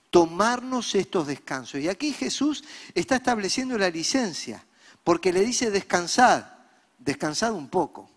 tomarnos 0.10 0.94
estos 0.96 1.28
descansos. 1.28 1.80
Y 1.80 1.88
aquí 1.88 2.14
Jesús 2.14 2.64
está 2.94 3.16
estableciendo 3.16 3.78
la 3.78 3.90
licencia, 3.90 4.64
porque 5.04 5.34
le 5.34 5.42
dice 5.42 5.72
descansad, 5.72 6.46
descansad 7.00 7.54
un 7.54 7.70
poco, 7.70 8.10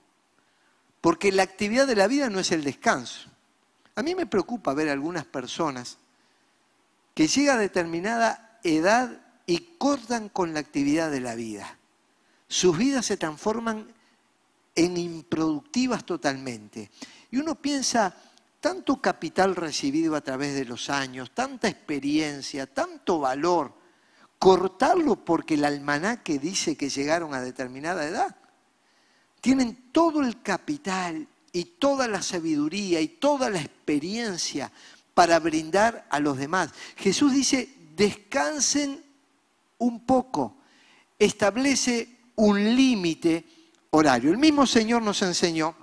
porque 1.01 1.33
la 1.33 1.45
actividad 1.45 1.87
de 1.87 1.97
la 1.97 2.09
vida 2.09 2.29
no 2.29 2.41
es 2.41 2.53
el 2.53 2.65
descanso. 2.65 3.31
A 3.95 4.03
mí 4.03 4.15
me 4.15 4.27
preocupa 4.27 4.75
ver 4.75 4.89
algunas 4.89 5.25
personas 5.25 5.99
que 7.15 7.29
llega 7.29 7.55
a 7.55 7.59
determinada 7.59 8.59
edad 8.65 9.22
y 9.47 9.77
cortan 9.79 10.29
con 10.29 10.55
la 10.55 10.61
actividad 10.61 11.11
de 11.11 11.21
la 11.21 11.35
vida. 11.35 11.79
Sus 12.49 12.77
vidas 12.77 13.07
se 13.07 13.17
transforman 13.17 13.87
en 14.75 14.97
improductivas 14.97 16.05
totalmente. 16.05 16.91
Y 17.31 17.39
uno 17.39 17.55
piensa, 17.55 18.15
tanto 18.61 19.01
capital 19.01 19.57
recibido 19.57 20.15
a 20.15 20.21
través 20.21 20.55
de 20.55 20.65
los 20.65 20.89
años, 20.89 21.33
tanta 21.35 21.69
experiencia, 21.69 22.67
tanto 22.67 23.19
valor, 23.19 23.75
cortarlo 24.39 25.17
porque 25.17 25.55
el 25.55 25.65
almanaque 25.65 26.39
dice 26.39 26.77
que 26.77 26.89
llegaron 26.89 27.35
a 27.35 27.41
determinada 27.41 28.07
edad. 28.07 28.37
Tienen 29.41 29.91
todo 29.91 30.23
el 30.23 30.43
capital 30.43 31.27
y 31.53 31.65
toda 31.65 32.07
la 32.09 32.23
sabiduría 32.23 33.01
y 33.01 33.09
toda 33.09 33.51
la 33.51 33.61
experiencia 33.61 34.71
para 35.15 35.39
brindar 35.39 36.07
a 36.11 36.21
los 36.21 36.39
demás. 36.39 36.71
Jesús 36.97 37.33
dice, 37.33 37.75
descansen 37.97 39.05
un 39.83 40.07
poco, 40.07 40.59
establece 41.19 42.19
un 42.37 42.77
límite 42.77 43.45
horario. 43.91 44.31
El 44.31 44.39
mismo 44.39 44.67
Señor 44.67 45.03
nos 45.03 45.23
enseñó 45.23 45.75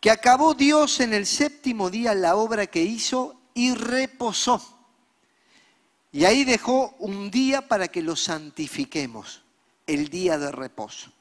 que 0.00 0.10
acabó 0.10 0.54
Dios 0.54 1.00
en 1.00 1.12
el 1.12 1.26
séptimo 1.26 1.90
día 1.90 2.14
la 2.14 2.36
obra 2.36 2.66
que 2.66 2.82
hizo 2.82 3.38
y 3.54 3.74
reposó. 3.74 4.62
Y 6.10 6.24
ahí 6.24 6.44
dejó 6.44 6.94
un 7.00 7.30
día 7.30 7.68
para 7.68 7.88
que 7.88 8.02
lo 8.02 8.16
santifiquemos, 8.16 9.42
el 9.86 10.08
día 10.08 10.38
de 10.38 10.50
reposo. 10.50 11.12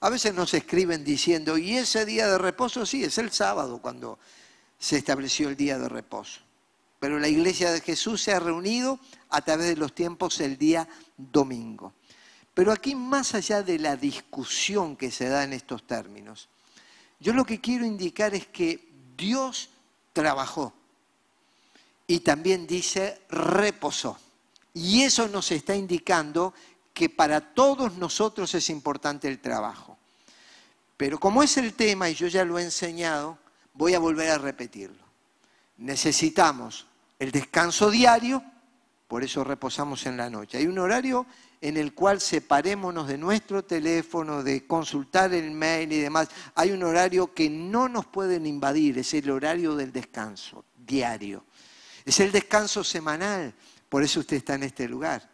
A 0.00 0.10
veces 0.10 0.34
nos 0.34 0.52
escriben 0.52 1.04
diciendo, 1.04 1.56
y 1.58 1.76
ese 1.76 2.04
día 2.04 2.26
de 2.26 2.38
reposo 2.38 2.84
sí, 2.86 3.04
es 3.04 3.18
el 3.18 3.30
sábado 3.30 3.80
cuando 3.80 4.18
se 4.78 4.96
estableció 4.96 5.48
el 5.48 5.56
día 5.56 5.78
de 5.78 5.88
reposo 5.88 6.40
pero 7.02 7.18
la 7.18 7.26
iglesia 7.26 7.72
de 7.72 7.80
Jesús 7.80 8.22
se 8.22 8.32
ha 8.32 8.38
reunido 8.38 9.00
a 9.32 9.40
través 9.40 9.68
de 9.68 9.76
los 9.76 9.94
tiempos 9.94 10.40
el 10.40 10.56
día 10.56 10.86
domingo. 11.16 11.94
Pero 12.54 12.70
aquí, 12.70 12.94
más 12.94 13.34
allá 13.34 13.62
de 13.62 13.78
la 13.78 13.96
discusión 13.96 14.96
que 14.96 15.10
se 15.10 15.28
da 15.28 15.42
en 15.42 15.54
estos 15.54 15.86
términos, 15.86 16.48
yo 17.18 17.32
lo 17.32 17.44
que 17.44 17.60
quiero 17.60 17.84
indicar 17.86 18.34
es 18.34 18.46
que 18.46 18.88
Dios 19.16 19.70
trabajó 20.12 20.74
y 22.06 22.20
también 22.20 22.66
dice 22.66 23.22
reposó. 23.30 24.18
Y 24.74 25.02
eso 25.02 25.28
nos 25.28 25.50
está 25.50 25.74
indicando 25.74 26.52
que 26.92 27.08
para 27.08 27.40
todos 27.40 27.94
nosotros 27.94 28.54
es 28.54 28.68
importante 28.70 29.28
el 29.28 29.38
trabajo. 29.38 29.96
Pero 30.96 31.18
como 31.18 31.42
es 31.42 31.56
el 31.56 31.74
tema 31.74 32.10
y 32.10 32.14
yo 32.14 32.26
ya 32.26 32.44
lo 32.44 32.58
he 32.58 32.62
enseñado, 32.62 33.38
voy 33.74 33.94
a 33.94 33.98
volver 33.98 34.30
a 34.30 34.38
repetirlo. 34.38 35.02
Necesitamos 35.78 36.86
el 37.18 37.32
descanso 37.32 37.90
diario, 37.90 38.42
por 39.12 39.22
eso 39.22 39.44
reposamos 39.44 40.06
en 40.06 40.16
la 40.16 40.30
noche. 40.30 40.56
Hay 40.56 40.66
un 40.66 40.78
horario 40.78 41.26
en 41.60 41.76
el 41.76 41.92
cual 41.92 42.18
separémonos 42.18 43.06
de 43.06 43.18
nuestro 43.18 43.62
teléfono, 43.62 44.42
de 44.42 44.66
consultar 44.66 45.34
el 45.34 45.50
mail 45.50 45.92
y 45.92 45.98
demás. 45.98 46.28
Hay 46.54 46.70
un 46.70 46.82
horario 46.82 47.34
que 47.34 47.50
no 47.50 47.90
nos 47.90 48.06
pueden 48.06 48.46
invadir, 48.46 48.96
es 48.96 49.12
el 49.12 49.30
horario 49.30 49.76
del 49.76 49.92
descanso 49.92 50.64
diario. 50.74 51.44
Es 52.06 52.20
el 52.20 52.32
descanso 52.32 52.82
semanal, 52.82 53.52
por 53.90 54.02
eso 54.02 54.20
usted 54.20 54.38
está 54.38 54.54
en 54.54 54.62
este 54.62 54.88
lugar. 54.88 55.28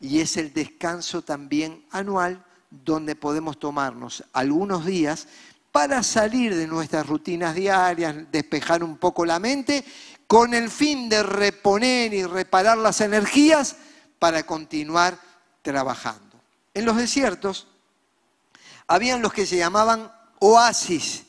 Y 0.00 0.20
es 0.20 0.36
el 0.36 0.52
descanso 0.52 1.22
también 1.22 1.86
anual 1.90 2.44
donde 2.70 3.16
podemos 3.16 3.58
tomarnos 3.58 4.22
algunos 4.34 4.84
días 4.84 5.28
para 5.72 6.02
salir 6.02 6.54
de 6.54 6.66
nuestras 6.66 7.06
rutinas 7.06 7.54
diarias, 7.54 8.30
despejar 8.30 8.82
un 8.82 8.98
poco 8.98 9.24
la 9.24 9.38
mente 9.38 9.82
con 10.28 10.52
el 10.52 10.70
fin 10.70 11.08
de 11.08 11.22
reponer 11.22 12.12
y 12.12 12.22
reparar 12.22 12.76
las 12.78 13.00
energías 13.00 13.76
para 14.18 14.44
continuar 14.44 15.18
trabajando. 15.62 16.38
En 16.74 16.84
los 16.84 16.96
desiertos 16.96 17.66
habían 18.86 19.22
los 19.22 19.32
que 19.32 19.46
se 19.46 19.56
llamaban 19.56 20.12
oasis, 20.38 21.24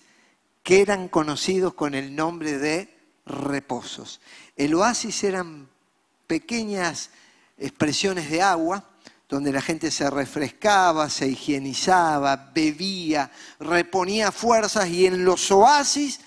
que 0.62 0.82
eran 0.82 1.08
conocidos 1.08 1.74
con 1.74 1.95
el 1.95 2.14
nombre 2.14 2.58
de 2.58 2.93
reposos. 3.26 4.20
El 4.58 4.76
oasis 4.76 5.24
eran 5.24 5.70
pequeñas 6.28 7.10
expresiones 7.58 8.30
de 8.30 8.41
agua 8.41 8.84
donde 9.30 9.54
la 9.54 9.62
gente 9.62 9.91
se 9.91 10.10
refrescaba, 10.10 11.10
se 11.10 11.28
higienizaba, 11.28 12.52
bebía, 12.54 13.32
reponía 13.60 14.34
fuerzas 14.34 14.89
y 14.89 15.06
en 15.06 15.24
los 15.24 15.52
oasis 15.52 16.20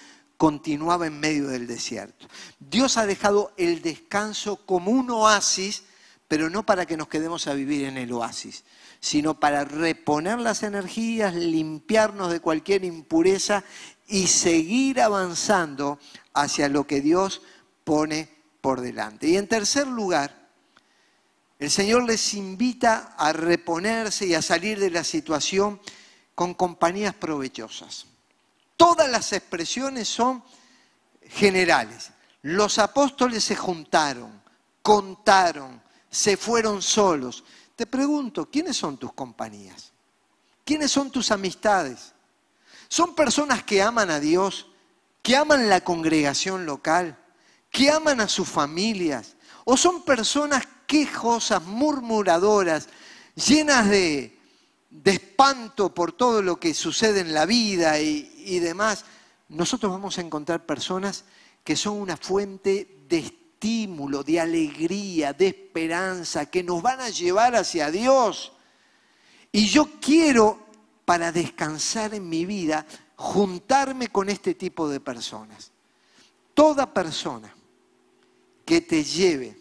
continuaba 0.43 1.07
en 1.07 1.20
medio 1.20 1.47
del 1.47 1.68
desierto. 1.68 2.26
Dios 2.59 2.97
ha 2.97 3.07
dejado 3.07 3.53
el 3.57 3.80
descanso 3.80 4.57
como 4.57 4.90
un 4.90 5.09
oasis, 5.09 5.84
pero 6.26 6.51
no 6.51 6.66
para 6.66 6.84
que 6.84 6.97
nos 6.97 7.07
quedemos 7.07 7.47
a 7.47 7.55
vivir 7.55 7.84
en 7.84 7.97
el 7.97 8.12
oasis, 8.12 8.64
sino 8.99 9.38
para 9.38 9.64
reponer 9.64 10.40
las 10.40 10.64
energías, 10.64 11.36
limpiarnos 11.36 12.32
de 12.32 12.40
cualquier 12.40 12.84
impureza 12.84 13.62
y 14.09 14.26
seguir 14.26 15.01
avanzando 15.01 16.01
hacia 16.34 16.68
lo 16.68 16.88
que 16.88 17.01
Dios 17.01 17.43
pone 17.84 18.28
por 18.61 18.80
delante. 18.80 19.28
Y 19.28 19.36
en 19.36 19.47
tercer 19.47 19.86
lugar, 19.86 20.49
el 21.61 21.70
Señor 21.70 22.03
les 22.03 22.34
invita 22.34 23.14
a 23.16 23.32
reponerse 23.32 24.26
y 24.26 24.34
a 24.34 24.43
salir 24.43 24.80
de 24.80 24.90
la 24.90 25.05
situación 25.05 25.80
con 26.34 26.53
compañías 26.55 27.14
provechosas. 27.14 28.07
Todas 28.77 29.09
las 29.11 29.33
expresiones 29.33 30.09
son 30.09 30.43
generales. 31.29 32.11
Los 32.43 32.79
apóstoles 32.79 33.45
se 33.45 33.57
juntaron, 33.57 34.43
contaron, 34.83 35.83
se 36.11 36.37
fueron 36.37 36.83
solos. 36.83 37.45
Te 37.77 37.87
pregunto, 37.87 38.51
¿quiénes 38.51 38.77
son 38.77 38.99
tus 38.99 39.12
compañías? 39.12 39.93
¿Quiénes 40.64 40.91
son 40.91 41.11
tus 41.11 41.31
amistades? 41.31 42.12
¿Son 42.89 43.14
personas 43.14 43.62
que 43.62 43.83
aman 43.83 44.11
a 44.11 44.20
Dios, 44.20 44.66
que 45.23 45.37
aman 45.37 45.68
la 45.68 45.81
congregación 45.81 46.66
local, 46.66 47.18
que 47.70 47.91
aman 47.91 48.20
a 48.20 48.29
sus 48.29 48.49
familias? 48.49 49.37
¿O 49.64 49.77
son 49.77 50.05
personas 50.05 50.66
quejosas, 50.87 51.62
murmuradoras, 51.62 52.89
llenas 53.35 53.89
de, 53.89 54.39
de 54.93 55.12
espanto 55.12 55.95
por 55.95 56.12
todo 56.12 56.43
lo 56.43 56.61
que 56.61 56.74
sucede 56.74 57.20
en 57.20 57.32
la 57.32 57.47
vida 57.47 57.99
y, 57.99 58.59
demás, 58.61 59.07
nosotros 59.49 59.90
vamos 59.90 60.18
a 60.18 60.20
encontrar 60.20 60.66
personas 60.66 61.24
que 61.64 61.76
son 61.76 61.99
una 61.99 62.18
fuente 62.18 62.99
de 63.09 63.18
estímulo, 63.18 64.22
de 64.22 64.38
alegría, 64.38 65.32
de 65.32 65.49
esperanza, 65.49 66.47
que 66.47 66.62
nos 66.62 66.82
van 66.82 67.01
a 67.01 67.09
llevar 67.09 67.57
hacia 67.57 67.90
Dios. 67.90 68.53
Y 69.51 69.66
yo 69.66 69.88
quiero, 70.01 70.59
para 71.07 71.32
descansar 71.32 72.14
en 72.14 72.28
mi 72.28 72.45
vida, 72.45 72.84
juntarme 73.16 74.09
con 74.09 74.28
este 74.28 74.55
tipo 74.55 74.88
de 74.88 75.01
personas. 75.01 75.72
Toda 76.53 76.93
persona 76.93 77.55
que 78.66 78.82
te 78.82 79.03
lleve 79.03 79.57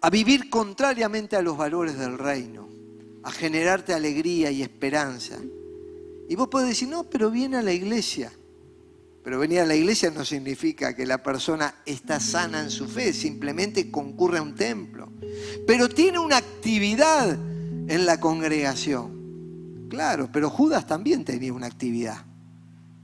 a 0.00 0.10
vivir 0.10 0.50
contrariamente 0.50 1.36
a 1.36 1.42
los 1.42 1.56
valores 1.56 1.96
del 1.96 2.18
reino, 2.18 2.68
a 3.26 3.32
generarte 3.32 3.92
alegría 3.92 4.52
y 4.52 4.62
esperanza. 4.62 5.36
Y 6.28 6.36
vos 6.36 6.46
podés 6.46 6.68
decir, 6.68 6.86
no, 6.86 7.10
pero 7.10 7.28
viene 7.28 7.56
a 7.56 7.62
la 7.62 7.72
iglesia. 7.72 8.32
Pero 9.24 9.40
venir 9.40 9.58
a 9.58 9.66
la 9.66 9.74
iglesia 9.74 10.12
no 10.12 10.24
significa 10.24 10.94
que 10.94 11.04
la 11.04 11.20
persona 11.20 11.74
está 11.84 12.20
sana 12.20 12.60
en 12.60 12.70
su 12.70 12.86
fe, 12.86 13.12
simplemente 13.12 13.90
concurre 13.90 14.38
a 14.38 14.42
un 14.42 14.54
templo. 14.54 15.10
Pero 15.66 15.88
tiene 15.88 16.20
una 16.20 16.36
actividad 16.36 17.32
en 17.32 18.06
la 18.06 18.20
congregación. 18.20 19.88
Claro, 19.90 20.30
pero 20.32 20.48
Judas 20.48 20.86
también 20.86 21.24
tenía 21.24 21.52
una 21.52 21.66
actividad. 21.66 22.24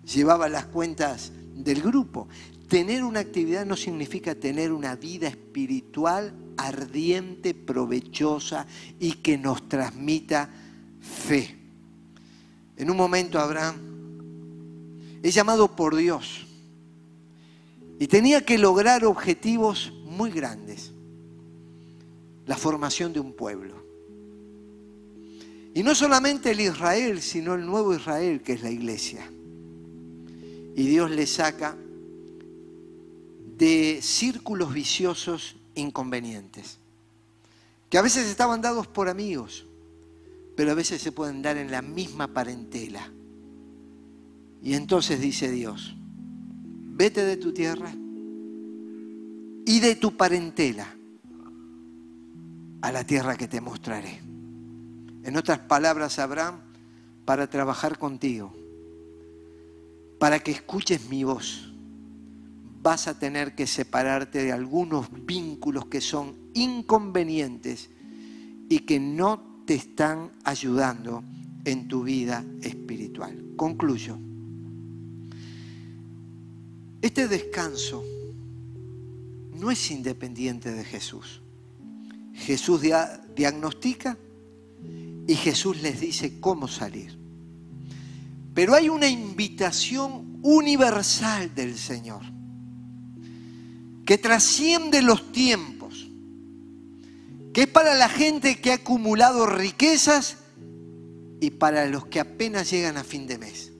Llevaba 0.05 0.49
las 0.49 0.67
cuentas 0.67 1.33
del 1.53 1.83
grupo. 1.83 2.29
Tener 2.69 3.03
una 3.03 3.19
actividad 3.19 3.67
no 3.67 3.77
significa 3.77 4.37
tener 4.37 4.71
una 4.71 4.95
vida 4.95 5.27
espiritual 5.27 6.33
ardiente, 6.57 7.55
provechosa 7.55 8.67
y 8.99 9.13
que 9.15 9.39
nos 9.39 9.69
transmita 9.69 10.51
fe. 11.01 11.57
En 12.77 12.91
un 12.91 12.97
momento 12.97 13.39
Abraham 13.39 13.77
es 15.23 15.35
llamado 15.35 15.77
por 15.77 15.97
Dios 15.97 16.47
y 17.99 18.07
tenía 18.09 18.45
que 18.45 18.59
lograr 18.59 19.05
objetivos 19.05 19.93
muy 20.05 20.31
grandes. 20.31 20.93
La 22.47 22.57
formación 22.57 23.13
de 23.13 23.21
un 23.21 23.33
pueblo. 23.33 23.83
Y 25.75 25.83
no 25.83 25.95
solamente 25.95 26.51
el 26.51 26.61
Israel, 26.61 27.23
sino 27.23 27.55
el 27.55 27.65
nuevo 27.65 27.95
Israel, 27.95 28.43
que 28.43 28.55
es 28.55 28.63
la 28.63 28.71
iglesia. 28.71 29.31
Y 30.75 30.87
Dios 30.87 31.11
le 31.11 31.27
saca 31.27 31.77
de 33.57 34.01
círculos 34.03 34.75
viciosos 34.75 35.57
inconvenientes, 35.75 36.79
que 37.91 37.99
a 37.99 38.03
veces 38.03 38.27
estaban 38.27 38.61
dados 38.61 38.87
por 38.87 39.09
amigos, 39.09 39.67
pero 40.57 40.73
a 40.73 40.75
veces 40.75 41.01
se 41.03 41.13
pueden 41.13 41.43
dar 41.43 41.57
en 41.57 41.71
la 41.71 41.83
misma 41.83 42.29
parentela. 42.29 43.11
Y 44.63 44.75
entonces 44.75 45.21
dice 45.21 45.51
Dios, 45.51 45.95
vete 46.95 47.25
de 47.25 47.37
tu 47.37 47.53
tierra 47.53 47.93
y 49.67 49.81
de 49.81 49.97
tu 49.97 50.17
parentela 50.17 50.95
a 52.81 52.93
la 52.93 53.05
tierra 53.05 53.37
que 53.37 53.49
te 53.49 53.61
mostraré. 53.61 54.21
En 55.25 55.37
otras 55.37 55.61
palabras, 55.61 56.19
Abraham, 56.19 56.61
para 57.25 57.49
trabajar 57.49 57.99
contigo, 57.99 58.53
para 60.19 60.41
que 60.41 60.51
escuches 60.51 61.09
mi 61.09 61.25
voz, 61.25 61.72
vas 62.83 63.07
a 63.07 63.19
tener 63.19 63.55
que 63.55 63.67
separarte 63.67 64.43
de 64.43 64.53
algunos 64.53 65.07
vínculos 65.25 65.87
que 65.87 66.01
son 66.01 66.35
inconvenientes 66.53 67.91
y 68.69 68.81
que 68.81 68.99
no 68.99 69.63
te 69.65 69.75
están 69.75 70.33
ayudando 70.43 71.23
en 71.65 71.87
tu 71.87 72.03
vida 72.03 72.45
espiritual. 72.61 73.53
Concluyo. 73.57 74.19
Este 77.01 77.29
descanso 77.29 78.03
no 79.55 79.71
es 79.71 79.91
independiente 79.93 80.73
de 80.73 80.83
Jesús. 80.83 81.41
Jesús 82.35 82.81
diagnostica 83.37 84.19
y 85.29 85.35
Jesús 85.37 85.81
les 85.83 86.01
dice 86.01 86.41
cómo 86.41 86.67
salir. 86.67 87.17
Pero 88.55 88.75
hay 88.75 88.89
una 88.89 89.09
invitación 89.09 90.41
universal 90.43 91.55
del 91.55 91.79
Señor 91.79 92.23
que 94.05 94.19
trasciende 94.19 95.03
los 95.03 95.33
tiempos, 95.33 96.09
que 97.53 97.63
es 97.63 97.69
para 97.69 97.95
la 97.95 98.09
gente 98.09 98.61
que 98.61 98.73
ha 98.73 98.77
acumulado 98.77 99.47
riquezas 99.47 100.39
y 101.41 101.51
para 101.51 101.87
los 101.87 102.07
que 102.07 102.21
apenas 102.21 102.71
llegan 102.71 102.97
a 102.97 103.05
fin 103.05 103.27
de 103.27 103.39
mes. 103.39 103.73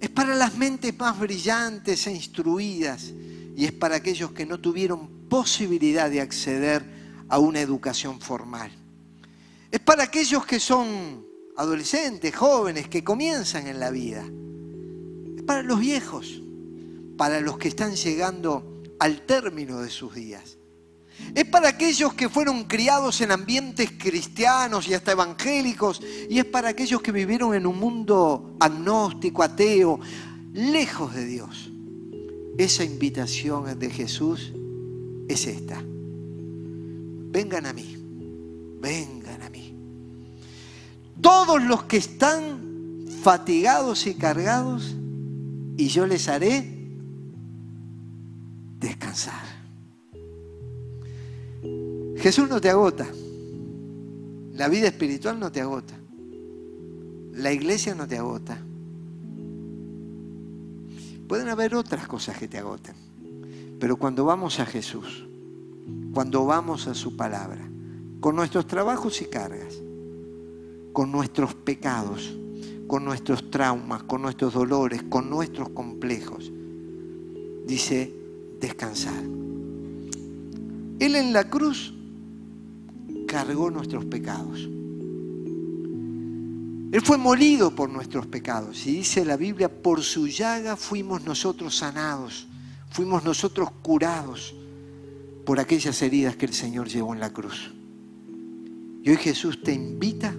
Es 0.00 0.10
para 0.10 0.34
las 0.34 0.56
mentes 0.56 0.96
más 0.98 1.18
brillantes 1.18 2.06
e 2.06 2.12
instruidas 2.12 3.12
y 3.56 3.64
es 3.64 3.72
para 3.72 3.96
aquellos 3.96 4.32
que 4.32 4.46
no 4.46 4.60
tuvieron 4.60 5.08
posibilidad 5.28 6.10
de 6.10 6.20
acceder 6.20 6.84
a 7.28 7.38
una 7.38 7.60
educación 7.60 8.20
formal. 8.20 8.70
Es 9.70 9.80
para 9.80 10.04
aquellos 10.04 10.46
que 10.46 10.60
son 10.60 11.24
adolescentes, 11.56 12.34
jóvenes, 12.34 12.88
que 12.88 13.02
comienzan 13.02 13.66
en 13.66 13.80
la 13.80 13.90
vida. 13.90 14.24
Es 15.36 15.42
para 15.42 15.62
los 15.62 15.80
viejos, 15.80 16.42
para 17.16 17.40
los 17.40 17.58
que 17.58 17.68
están 17.68 17.96
llegando 17.96 18.75
al 18.98 19.22
término 19.26 19.80
de 19.80 19.90
sus 19.90 20.14
días. 20.14 20.58
Es 21.34 21.44
para 21.46 21.68
aquellos 21.68 22.14
que 22.14 22.28
fueron 22.28 22.64
criados 22.64 23.20
en 23.20 23.30
ambientes 23.30 23.90
cristianos 23.98 24.86
y 24.88 24.94
hasta 24.94 25.12
evangélicos. 25.12 26.02
Y 26.28 26.38
es 26.38 26.44
para 26.44 26.68
aquellos 26.70 27.00
que 27.02 27.12
vivieron 27.12 27.54
en 27.54 27.66
un 27.66 27.78
mundo 27.78 28.56
agnóstico, 28.60 29.42
ateo, 29.42 29.98
lejos 30.52 31.14
de 31.14 31.24
Dios. 31.24 31.70
Esa 32.58 32.84
invitación 32.84 33.78
de 33.78 33.90
Jesús 33.90 34.52
es 35.28 35.46
esta. 35.46 35.82
Vengan 35.82 37.66
a 37.66 37.72
mí, 37.72 37.96
vengan 38.80 39.42
a 39.42 39.50
mí. 39.50 39.74
Todos 41.20 41.62
los 41.62 41.84
que 41.84 41.98
están 41.98 43.06
fatigados 43.22 44.06
y 44.06 44.14
cargados, 44.14 44.94
y 45.76 45.88
yo 45.88 46.06
les 46.06 46.28
haré 46.28 46.75
descansar. 48.78 49.42
Jesús 52.16 52.48
no 52.48 52.60
te 52.60 52.70
agota. 52.70 53.06
La 54.54 54.68
vida 54.68 54.88
espiritual 54.88 55.38
no 55.38 55.52
te 55.52 55.60
agota. 55.60 55.94
La 57.32 57.52
iglesia 57.52 57.94
no 57.94 58.06
te 58.08 58.16
agota. 58.16 58.58
Pueden 61.28 61.48
haber 61.48 61.74
otras 61.74 62.06
cosas 62.06 62.38
que 62.38 62.48
te 62.48 62.58
agoten, 62.58 62.94
pero 63.80 63.96
cuando 63.96 64.24
vamos 64.24 64.60
a 64.60 64.66
Jesús, 64.66 65.26
cuando 66.14 66.46
vamos 66.46 66.86
a 66.86 66.94
su 66.94 67.16
palabra, 67.16 67.68
con 68.20 68.36
nuestros 68.36 68.66
trabajos 68.66 69.20
y 69.20 69.26
cargas, 69.26 69.74
con 70.92 71.10
nuestros 71.10 71.54
pecados, 71.54 72.36
con 72.86 73.04
nuestros 73.04 73.50
traumas, 73.50 74.04
con 74.04 74.22
nuestros 74.22 74.54
dolores, 74.54 75.02
con 75.02 75.28
nuestros 75.28 75.68
complejos, 75.70 76.52
dice 77.66 78.14
descansar. 78.60 79.22
Él 80.98 81.14
en 81.14 81.32
la 81.32 81.48
cruz 81.48 81.92
cargó 83.26 83.70
nuestros 83.70 84.04
pecados. 84.04 84.68
Él 86.92 87.02
fue 87.02 87.18
molido 87.18 87.74
por 87.74 87.90
nuestros 87.90 88.26
pecados. 88.26 88.86
Y 88.86 88.92
dice 88.92 89.24
la 89.24 89.36
Biblia, 89.36 89.68
por 89.68 90.02
su 90.02 90.28
llaga 90.28 90.76
fuimos 90.76 91.24
nosotros 91.24 91.76
sanados, 91.76 92.46
fuimos 92.90 93.24
nosotros 93.24 93.68
curados 93.82 94.54
por 95.44 95.60
aquellas 95.60 96.00
heridas 96.02 96.36
que 96.36 96.46
el 96.46 96.54
Señor 96.54 96.88
llevó 96.88 97.12
en 97.12 97.20
la 97.20 97.32
cruz. 97.32 97.72
Y 99.02 99.10
hoy 99.10 99.16
Jesús 99.16 99.62
te 99.62 99.72
invita 99.72 100.34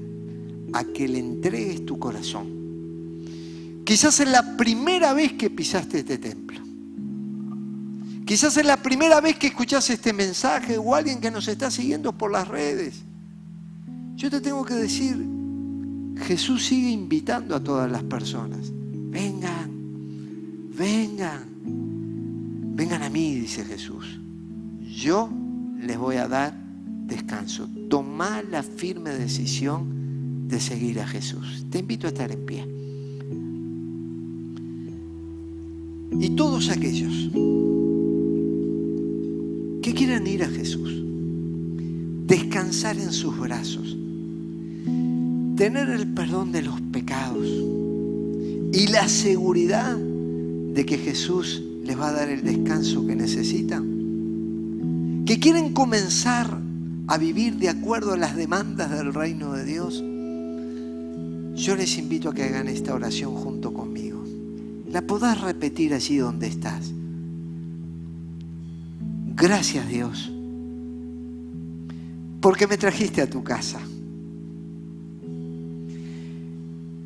a 0.73 0.83
que 0.83 1.07
le 1.07 1.19
entregues 1.19 1.85
tu 1.85 1.99
corazón. 1.99 2.57
Quizás 3.85 4.19
es 4.19 4.27
la 4.27 4.57
primera 4.57 5.13
vez 5.13 5.33
que 5.33 5.49
pisaste 5.49 5.99
este 5.99 6.17
templo. 6.17 6.66
Quizás 8.27 8.57
es 8.57 8.65
la 8.65 8.75
primera 8.75 9.21
vez 9.21 9.37
que 9.37 9.47
escuchas 9.47 9.89
este 9.89 10.11
mensaje 10.11 10.77
o 10.77 10.93
alguien 10.93 11.21
que 11.21 11.31
nos 11.31 11.47
está 11.47 11.71
siguiendo 11.71 12.11
por 12.11 12.29
las 12.29 12.45
redes. 12.45 12.95
Yo 14.17 14.29
te 14.29 14.41
tengo 14.41 14.65
que 14.65 14.73
decir, 14.73 15.17
Jesús 16.25 16.65
sigue 16.65 16.89
invitando 16.89 17.55
a 17.55 17.63
todas 17.63 17.89
las 17.89 18.03
personas. 18.03 18.69
Vengan, 18.73 19.71
vengan, 20.77 21.45
vengan 22.75 23.03
a 23.03 23.09
mí, 23.09 23.33
dice 23.35 23.63
Jesús. 23.63 24.19
Yo 24.81 25.29
les 25.79 25.97
voy 25.97 26.17
a 26.17 26.27
dar 26.27 26.53
descanso. 27.05 27.69
Toma 27.89 28.41
la 28.41 28.61
firme 28.61 29.11
decisión 29.11 30.49
de 30.49 30.59
seguir 30.59 30.99
a 30.99 31.07
Jesús. 31.07 31.65
Te 31.69 31.79
invito 31.79 32.07
a 32.07 32.09
estar 32.09 32.29
en 32.29 32.45
pie. 32.45 32.67
Y 36.19 36.35
todos 36.35 36.67
aquellos 36.69 37.31
que 39.97 40.05
quieran 40.05 40.27
ir 40.27 40.43
a 40.43 40.47
Jesús, 40.47 40.91
descansar 42.27 42.99
en 42.99 43.11
sus 43.11 43.39
brazos, 43.39 43.97
tener 45.55 45.89
el 45.89 46.13
perdón 46.13 46.51
de 46.51 46.61
los 46.61 46.79
pecados 46.81 47.47
y 48.73 48.85
la 48.89 49.07
seguridad 49.07 49.97
de 49.97 50.85
que 50.85 50.99
Jesús 50.99 51.63
les 51.83 51.99
va 51.99 52.09
a 52.09 52.13
dar 52.13 52.29
el 52.29 52.43
descanso 52.43 53.07
que 53.07 53.15
necesitan, 53.15 55.23
que 55.25 55.39
quieren 55.39 55.73
comenzar 55.73 56.61
a 57.07 57.17
vivir 57.17 57.55
de 57.55 57.69
acuerdo 57.69 58.13
a 58.13 58.17
las 58.17 58.35
demandas 58.35 58.91
del 58.91 59.15
reino 59.15 59.53
de 59.53 59.65
Dios, 59.65 60.03
yo 61.55 61.75
les 61.75 61.97
invito 61.97 62.29
a 62.29 62.35
que 62.35 62.43
hagan 62.43 62.67
esta 62.67 62.93
oración 62.93 63.33
junto 63.33 63.73
conmigo. 63.73 64.23
La 64.91 65.01
podás 65.01 65.41
repetir 65.41 65.95
allí 65.95 66.17
donde 66.17 66.45
estás. 66.45 66.93
Gracias 69.47 69.87
Dios, 69.87 70.29
porque 72.41 72.67
me 72.67 72.77
trajiste 72.77 73.21
a 73.21 73.29
tu 73.29 73.43
casa. 73.45 73.79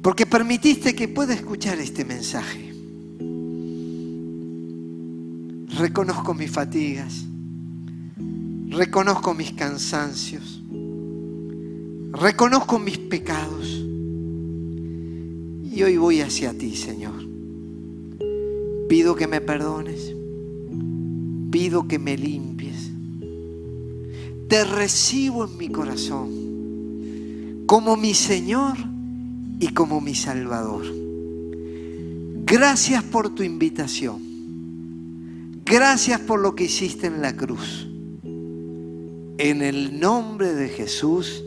porque 0.01 0.25
permitiste 0.25 0.95
que 0.95 1.07
pueda 1.07 1.35
escuchar 1.35 1.79
este 1.79 2.03
mensaje. 2.03 2.73
Reconozco 5.77 6.33
mis 6.33 6.49
fatigas, 6.49 7.25
reconozco 8.69 9.35
mis 9.35 9.53
cansancios, 9.53 10.63
reconozco 12.13 12.79
mis 12.79 12.97
pecados 12.97 13.67
y 15.71 15.83
hoy 15.83 15.97
voy 15.97 16.21
hacia 16.21 16.57
ti, 16.57 16.75
Señor. 16.75 17.23
Pido 18.89 19.15
que 19.15 19.27
me 19.27 19.39
perdones, 19.39 20.15
pido 21.51 21.87
que 21.87 21.99
me 21.99 22.17
limpies. 22.17 22.89
Te 24.47 24.63
recibo 24.63 25.45
en 25.45 25.57
mi 25.57 25.69
corazón 25.69 27.65
como 27.67 27.95
mi 27.95 28.13
Señor 28.13 28.77
y 29.59 29.67
como 29.69 30.01
mi 30.01 30.15
Salvador. 30.15 30.83
Gracias 32.45 33.03
por 33.03 33.35
tu 33.35 33.43
invitación. 33.43 34.21
Gracias 35.63 36.19
por 36.19 36.39
lo 36.39 36.55
que 36.55 36.65
hiciste 36.65 37.07
en 37.07 37.21
la 37.21 37.35
cruz. 37.35 37.87
En 39.37 39.61
el 39.61 39.99
nombre 39.99 40.53
de 40.53 40.69
Jesús. 40.69 41.43